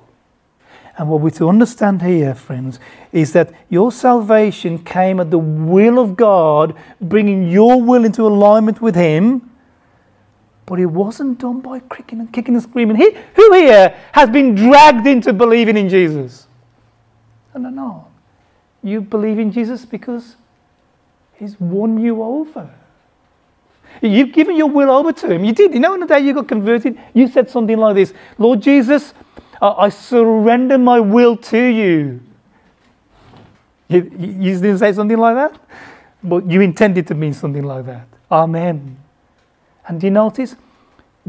And 0.98 1.09
what 1.09 1.20
we're 1.20 1.31
to 1.31 1.48
understand 1.48 2.02
here, 2.02 2.35
friends, 2.35 2.78
is 3.12 3.33
that 3.33 3.52
your 3.70 3.90
salvation 3.90 4.78
came 4.78 5.20
at 5.20 5.31
the 5.31 5.38
will 5.38 5.98
of 5.98 6.16
God, 6.16 6.76
bringing 7.00 7.50
your 7.50 7.81
will 7.81 8.05
into 8.05 8.22
alignment 8.22 8.83
with 8.83 8.94
Him. 8.94 9.50
But 10.66 10.81
it 10.81 10.87
wasn't 10.87 11.38
done 11.38 11.61
by 11.61 11.81
kicking 11.81 12.20
and 12.20 12.33
kicking 12.33 12.55
and 12.55 12.62
screaming. 12.62 12.96
He, 12.96 13.16
who 13.35 13.55
here 13.55 13.96
has 14.12 14.28
been 14.28 14.55
dragged 14.55 15.07
into 15.07 15.33
believing 15.33 15.76
in 15.76 15.88
Jesus? 15.88 16.46
No, 17.55 17.61
no, 17.62 17.70
no. 17.70 18.07
You 18.83 19.00
believe 19.00 19.38
in 19.38 19.50
Jesus 19.50 19.85
because 19.87 20.37
He's 21.35 21.59
won 21.59 21.98
you 21.98 22.22
over. 22.22 22.70
You've 24.00 24.33
given 24.33 24.57
your 24.57 24.68
will 24.68 24.90
over 24.90 25.12
to 25.12 25.31
Him. 25.31 25.44
You 25.44 25.52
did. 25.52 25.72
You 25.72 25.81
know, 25.81 25.94
on 25.94 26.00
the 26.00 26.07
day 26.07 26.20
you 26.20 26.35
got 26.35 26.48
converted, 26.48 26.98
you 27.14 27.28
said 27.28 27.50
something 27.50 27.76
like 27.76 27.94
this 27.94 28.12
Lord 28.38 28.61
Jesus, 28.61 29.14
I 29.62 29.90
surrender 29.90 30.77
my 30.77 30.98
will 30.98 31.37
to 31.37 31.59
you. 31.59 32.20
You, 33.88 34.11
you 34.18 34.55
didn't 34.59 34.79
say 34.79 34.92
something 34.92 35.16
like 35.16 35.37
that, 35.37 35.61
but 36.22 36.51
you 36.51 36.61
intended 36.62 37.07
to 37.07 37.14
mean 37.14 37.33
something 37.33 37.62
like 37.62 37.87
that. 37.87 38.09
Amen. 38.31 38.96
And 39.87 40.01
do 40.01 40.09
you 40.09 40.11
notice? 40.11 40.57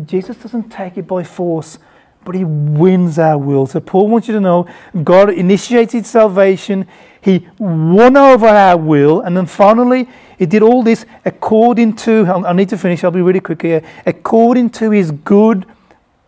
Jesus 0.04 0.36
doesn't 0.38 0.72
take 0.72 0.98
it 0.98 1.06
by 1.06 1.24
force, 1.24 1.78
but 2.26 2.34
he 2.34 2.44
wins 2.44 3.20
our 3.20 3.38
will. 3.38 3.68
So 3.68 3.80
Paul 3.80 4.08
wants 4.08 4.28
you 4.28 4.34
to 4.34 4.40
know 4.40 4.68
God 5.04 5.30
initiated 5.30 6.06
salvation, 6.06 6.88
he 7.22 7.48
won 7.60 8.18
over 8.18 8.48
our 8.48 8.78
will, 8.78 9.22
and 9.22 9.38
then 9.38 9.46
finally 9.46 10.10
he 10.40 10.48
did 10.48 10.64
all 10.64 10.82
this 10.82 11.06
according 11.26 11.98
to, 11.98 12.26
I 12.26 12.54
need 12.54 12.70
to 12.70 12.78
finish, 12.80 13.04
I'll 13.04 13.12
be 13.12 13.22
really 13.22 13.42
quick 13.42 13.62
here, 13.62 13.84
according 14.08 14.72
to 14.72 14.90
his 14.90 15.12
good 15.12 15.68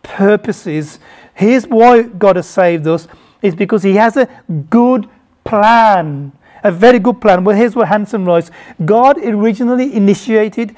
purposes. 0.06 0.98
Here's 1.34 1.66
why 1.66 2.02
God 2.02 2.36
has 2.36 2.46
saved 2.46 2.86
us, 2.86 3.08
is 3.42 3.54
because 3.54 3.82
he 3.82 3.94
has 3.96 4.16
a 4.16 4.26
good 4.70 5.08
plan. 5.44 6.32
A 6.62 6.70
very 6.70 6.98
good 6.98 7.20
plan. 7.20 7.44
Well, 7.44 7.56
here's 7.56 7.76
what 7.76 7.88
Hansen 7.88 8.24
writes 8.24 8.50
God 8.84 9.18
originally 9.18 9.94
initiated, 9.94 10.74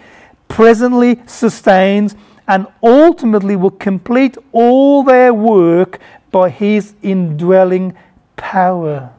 presently 0.48 1.20
sustains, 1.26 2.16
and 2.46 2.66
ultimately 2.82 3.56
will 3.56 3.70
complete 3.70 4.36
all 4.52 5.02
their 5.02 5.32
work 5.32 6.00
by 6.30 6.50
his 6.50 6.94
indwelling 7.02 7.94
power. 8.36 9.10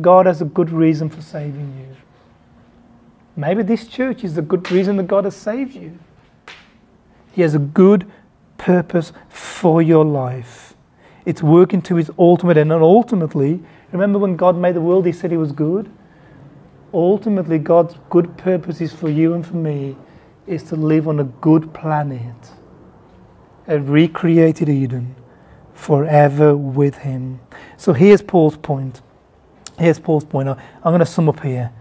God 0.00 0.26
has 0.26 0.42
a 0.42 0.44
good 0.44 0.70
reason 0.70 1.08
for 1.08 1.22
saving 1.22 1.76
you. 1.78 1.96
Maybe 3.36 3.62
this 3.62 3.86
church 3.86 4.24
is 4.24 4.34
the 4.34 4.42
good 4.42 4.70
reason 4.70 4.96
that 4.96 5.06
God 5.06 5.24
has 5.24 5.36
saved 5.36 5.74
you. 5.74 5.98
He 7.32 7.42
has 7.42 7.54
a 7.54 7.58
good 7.60 8.10
purpose 8.58 9.12
for 9.28 9.82
your 9.82 10.04
life. 10.04 10.74
It's 11.24 11.42
working 11.42 11.82
to 11.82 11.96
his 11.96 12.10
ultimate 12.18 12.56
end. 12.56 12.72
And 12.72 12.82
ultimately, 12.82 13.62
remember 13.92 14.18
when 14.18 14.36
God 14.36 14.56
made 14.56 14.74
the 14.74 14.80
world, 14.80 15.06
he 15.06 15.12
said 15.12 15.30
he 15.30 15.36
was 15.36 15.52
good? 15.52 15.90
Ultimately, 16.92 17.58
God's 17.58 17.96
good 18.10 18.36
purpose 18.36 18.80
is 18.80 18.92
for 18.92 19.08
you 19.08 19.34
and 19.34 19.46
for 19.46 19.56
me 19.56 19.96
is 20.46 20.62
to 20.64 20.76
live 20.76 21.08
on 21.08 21.18
a 21.20 21.24
good 21.24 21.72
planet, 21.72 22.52
a 23.66 23.80
recreated 23.80 24.68
Eden, 24.68 25.16
forever 25.72 26.56
with 26.56 26.98
him. 26.98 27.40
So 27.76 27.92
here's 27.92 28.22
Paul's 28.22 28.56
point. 28.56 29.00
Here's 29.78 29.98
Paul's 29.98 30.24
point. 30.24 30.48
I'm 30.48 30.58
going 30.84 31.00
to 31.00 31.06
sum 31.06 31.28
up 31.28 31.40
here. 31.40 31.72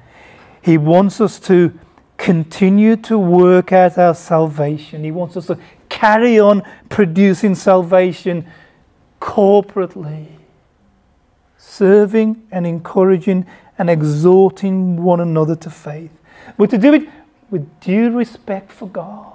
He 0.61 0.77
wants 0.77 1.19
us 1.21 1.39
to 1.41 1.77
continue 2.17 2.95
to 2.95 3.17
work 3.19 3.73
out 3.73 3.97
our 3.97 4.15
salvation. 4.15 5.03
He 5.03 5.11
wants 5.11 5.35
us 5.35 5.47
to 5.47 5.59
carry 5.93 6.39
on 6.39 6.63
producing 6.89 7.53
salvation 7.53 8.47
corporately, 9.21 10.25
serving 11.55 12.41
and 12.51 12.65
encouraging 12.65 13.45
and 13.77 13.91
exhorting 13.91 15.03
one 15.03 15.19
another 15.19 15.55
to 15.55 15.69
faith. 15.69 16.11
We're 16.57 16.67
to 16.67 16.79
do 16.79 16.93
it 16.93 17.07
with 17.51 17.79
due 17.79 18.09
respect 18.09 18.71
for 18.71 18.87
God. 18.87 19.33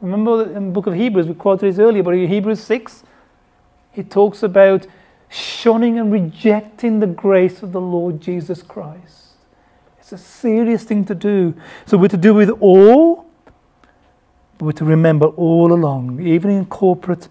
Remember 0.00 0.44
in 0.44 0.66
the 0.66 0.72
book 0.72 0.86
of 0.86 0.94
Hebrews, 0.94 1.26
we 1.28 1.34
quoted 1.34 1.70
this 1.70 1.78
earlier, 1.78 2.02
but 2.02 2.14
in 2.14 2.26
Hebrews 2.26 2.60
6, 2.60 3.04
it 3.94 4.10
talks 4.10 4.42
about 4.42 4.86
shunning 5.28 5.98
and 5.98 6.10
rejecting 6.10 7.00
the 7.00 7.06
grace 7.06 7.62
of 7.62 7.72
the 7.72 7.80
Lord 7.80 8.20
Jesus 8.20 8.62
Christ. 8.62 9.34
It's 10.00 10.12
a 10.12 10.18
serious 10.18 10.84
thing 10.84 11.04
to 11.04 11.14
do. 11.14 11.54
So 11.84 11.98
we're 11.98 12.08
to 12.08 12.16
do 12.16 12.32
with 12.32 12.50
all, 12.60 13.21
but 14.62 14.66
we're 14.66 14.72
to 14.74 14.84
remember 14.84 15.26
all 15.26 15.72
along, 15.72 16.24
even 16.24 16.48
in 16.48 16.64
corporate 16.66 17.26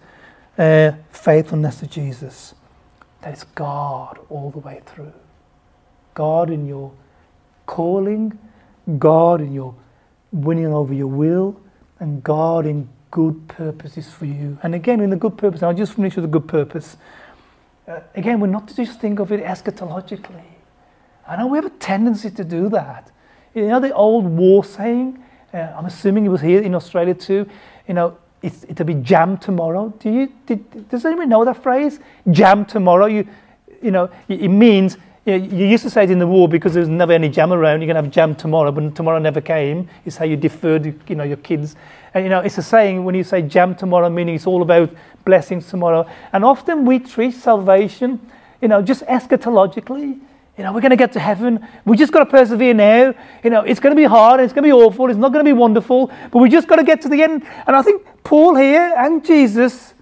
uh, 0.58 0.92
faithfulness 1.10 1.80
to 1.80 1.86
Jesus, 1.86 2.54
that 3.22 3.32
it's 3.32 3.44
God 3.54 4.18
all 4.28 4.50
the 4.50 4.58
way 4.58 4.82
through. 4.84 5.14
God 6.12 6.50
in 6.50 6.66
your 6.66 6.92
calling, 7.64 8.38
God 8.98 9.40
in 9.40 9.54
your 9.54 9.74
winning 10.30 10.66
over 10.66 10.92
your 10.92 11.06
will, 11.06 11.58
and 12.00 12.22
God 12.22 12.66
in 12.66 12.86
good 13.10 13.48
purposes 13.48 14.12
for 14.12 14.26
you. 14.26 14.58
And 14.62 14.74
again, 14.74 15.00
in 15.00 15.08
the 15.08 15.16
good 15.16 15.38
purpose, 15.38 15.62
I'll 15.62 15.72
just 15.72 15.94
finish 15.94 16.16
with 16.16 16.26
a 16.26 16.28
good 16.28 16.46
purpose. 16.46 16.98
Uh, 17.88 18.00
again, 18.14 18.40
we're 18.40 18.48
not 18.48 18.68
to 18.68 18.74
just 18.74 19.00
think 19.00 19.20
of 19.20 19.32
it 19.32 19.42
eschatologically. 19.42 20.44
I 21.26 21.36
know 21.36 21.46
we 21.46 21.56
have 21.56 21.64
a 21.64 21.70
tendency 21.70 22.30
to 22.30 22.44
do 22.44 22.68
that. 22.68 23.10
You 23.54 23.68
know 23.68 23.80
the 23.80 23.94
old 23.94 24.26
war 24.26 24.62
saying? 24.64 25.21
Uh, 25.52 25.72
I'm 25.76 25.86
assuming 25.86 26.24
it 26.24 26.30
was 26.30 26.40
here 26.40 26.62
in 26.62 26.74
Australia 26.74 27.14
too. 27.14 27.46
You 27.86 27.94
know, 27.94 28.16
it's, 28.42 28.64
it'll 28.64 28.86
be 28.86 28.94
jam 28.94 29.36
tomorrow. 29.36 29.92
Do 29.98 30.10
you, 30.10 30.32
did, 30.46 30.88
does 30.88 31.04
anyone 31.04 31.28
know 31.28 31.44
that 31.44 31.62
phrase? 31.62 32.00
Jam 32.30 32.64
tomorrow. 32.64 33.06
You, 33.06 33.26
you 33.82 33.90
know, 33.90 34.10
it 34.28 34.48
means 34.48 34.96
you, 35.24 35.38
know, 35.38 35.44
you 35.44 35.66
used 35.66 35.84
to 35.84 35.90
say 35.90 36.04
it 36.04 36.10
in 36.10 36.18
the 36.18 36.26
war 36.26 36.48
because 36.48 36.74
there 36.74 36.80
was 36.80 36.88
never 36.88 37.12
any 37.12 37.28
jam 37.28 37.52
around. 37.52 37.80
You're 37.80 37.92
going 37.92 37.96
to 37.96 38.02
have 38.02 38.10
jam 38.10 38.34
tomorrow, 38.34 38.72
but 38.72 38.96
tomorrow 38.96 39.18
never 39.18 39.40
came. 39.40 39.88
It's 40.04 40.16
how 40.16 40.24
you 40.24 40.36
deferred, 40.36 40.86
you 41.08 41.14
know, 41.14 41.24
your 41.24 41.36
kids. 41.36 41.76
And 42.14 42.24
you 42.24 42.30
know, 42.30 42.40
it's 42.40 42.58
a 42.58 42.62
saying 42.62 43.04
when 43.04 43.14
you 43.14 43.22
say 43.22 43.42
jam 43.42 43.74
tomorrow, 43.74 44.10
meaning 44.10 44.34
it's 44.34 44.46
all 44.46 44.62
about 44.62 44.90
blessings 45.24 45.68
tomorrow. 45.68 46.08
And 46.32 46.44
often 46.44 46.84
we 46.84 46.98
treat 46.98 47.34
salvation, 47.34 48.20
you 48.60 48.68
know, 48.68 48.82
just 48.82 49.04
eschatologically. 49.04 50.18
You 50.56 50.64
know, 50.64 50.72
we're 50.72 50.82
going 50.82 50.90
to 50.90 50.96
get 50.96 51.12
to 51.12 51.20
heaven. 51.20 51.66
We 51.86 51.96
just 51.96 52.12
got 52.12 52.20
to 52.20 52.26
persevere 52.26 52.74
now. 52.74 53.14
You 53.42 53.50
know, 53.50 53.62
it's 53.62 53.80
going 53.80 53.96
to 53.96 54.00
be 54.00 54.06
hard. 54.06 54.40
It's 54.40 54.52
going 54.52 54.64
to 54.64 54.68
be 54.68 54.72
awful. 54.72 55.08
It's 55.08 55.18
not 55.18 55.32
going 55.32 55.44
to 55.44 55.48
be 55.48 55.56
wonderful. 55.56 56.12
But 56.30 56.38
we 56.38 56.50
just 56.50 56.68
got 56.68 56.76
to 56.76 56.84
get 56.84 57.00
to 57.02 57.08
the 57.08 57.22
end. 57.22 57.44
And 57.66 57.74
I 57.74 57.82
think 57.82 58.06
Paul 58.22 58.54
here 58.56 58.94
and 58.96 59.24
Jesus 59.24 59.94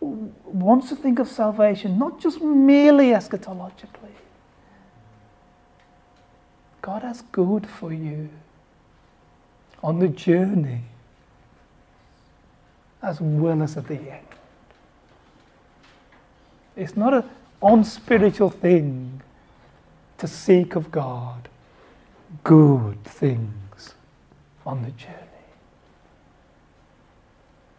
wants 0.00 0.88
to 0.88 0.96
think 0.96 1.18
of 1.18 1.28
salvation 1.28 1.98
not 1.98 2.20
just 2.20 2.40
merely 2.40 3.10
eschatologically. 3.10 4.10
God 6.82 7.02
has 7.02 7.22
good 7.30 7.66
for 7.66 7.92
you 7.92 8.28
on 9.82 10.00
the 10.00 10.08
journey 10.08 10.80
as 13.00 13.20
well 13.20 13.62
as 13.62 13.76
at 13.76 13.86
the 13.86 13.94
end. 13.94 14.26
It's 16.76 16.96
not 16.96 17.14
an 17.14 17.24
unspiritual 17.62 18.50
thing 18.50 19.22
to 20.22 20.28
seek 20.28 20.76
of 20.76 20.92
God 20.92 21.48
good 22.44 23.02
things 23.02 23.94
on 24.64 24.82
the 24.82 24.92
journey 24.92 25.16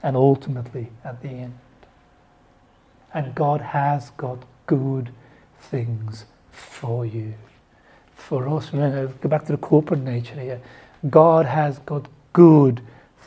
and 0.04 0.18
ultimately 0.18 0.90
at 1.06 1.22
the 1.22 1.30
end. 1.30 1.58
And 3.14 3.34
God 3.34 3.62
has 3.62 4.10
got 4.18 4.44
good 4.66 5.12
things 5.58 6.26
for 6.52 7.06
you. 7.06 7.36
For 8.14 8.50
us, 8.50 8.74
remember, 8.74 9.08
go 9.08 9.30
back 9.30 9.46
to 9.46 9.54
the 9.54 9.58
corporate 9.58 10.02
nature 10.02 10.38
here. 10.38 10.60
God 11.10 11.46
has 11.46 11.80
got 11.80 12.10
good 12.34 12.82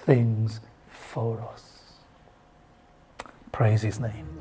things 0.05 0.61
for 0.91 1.41
us. 1.55 1.95
Praise 3.51 3.81
His 3.81 3.99
name. 3.99 4.36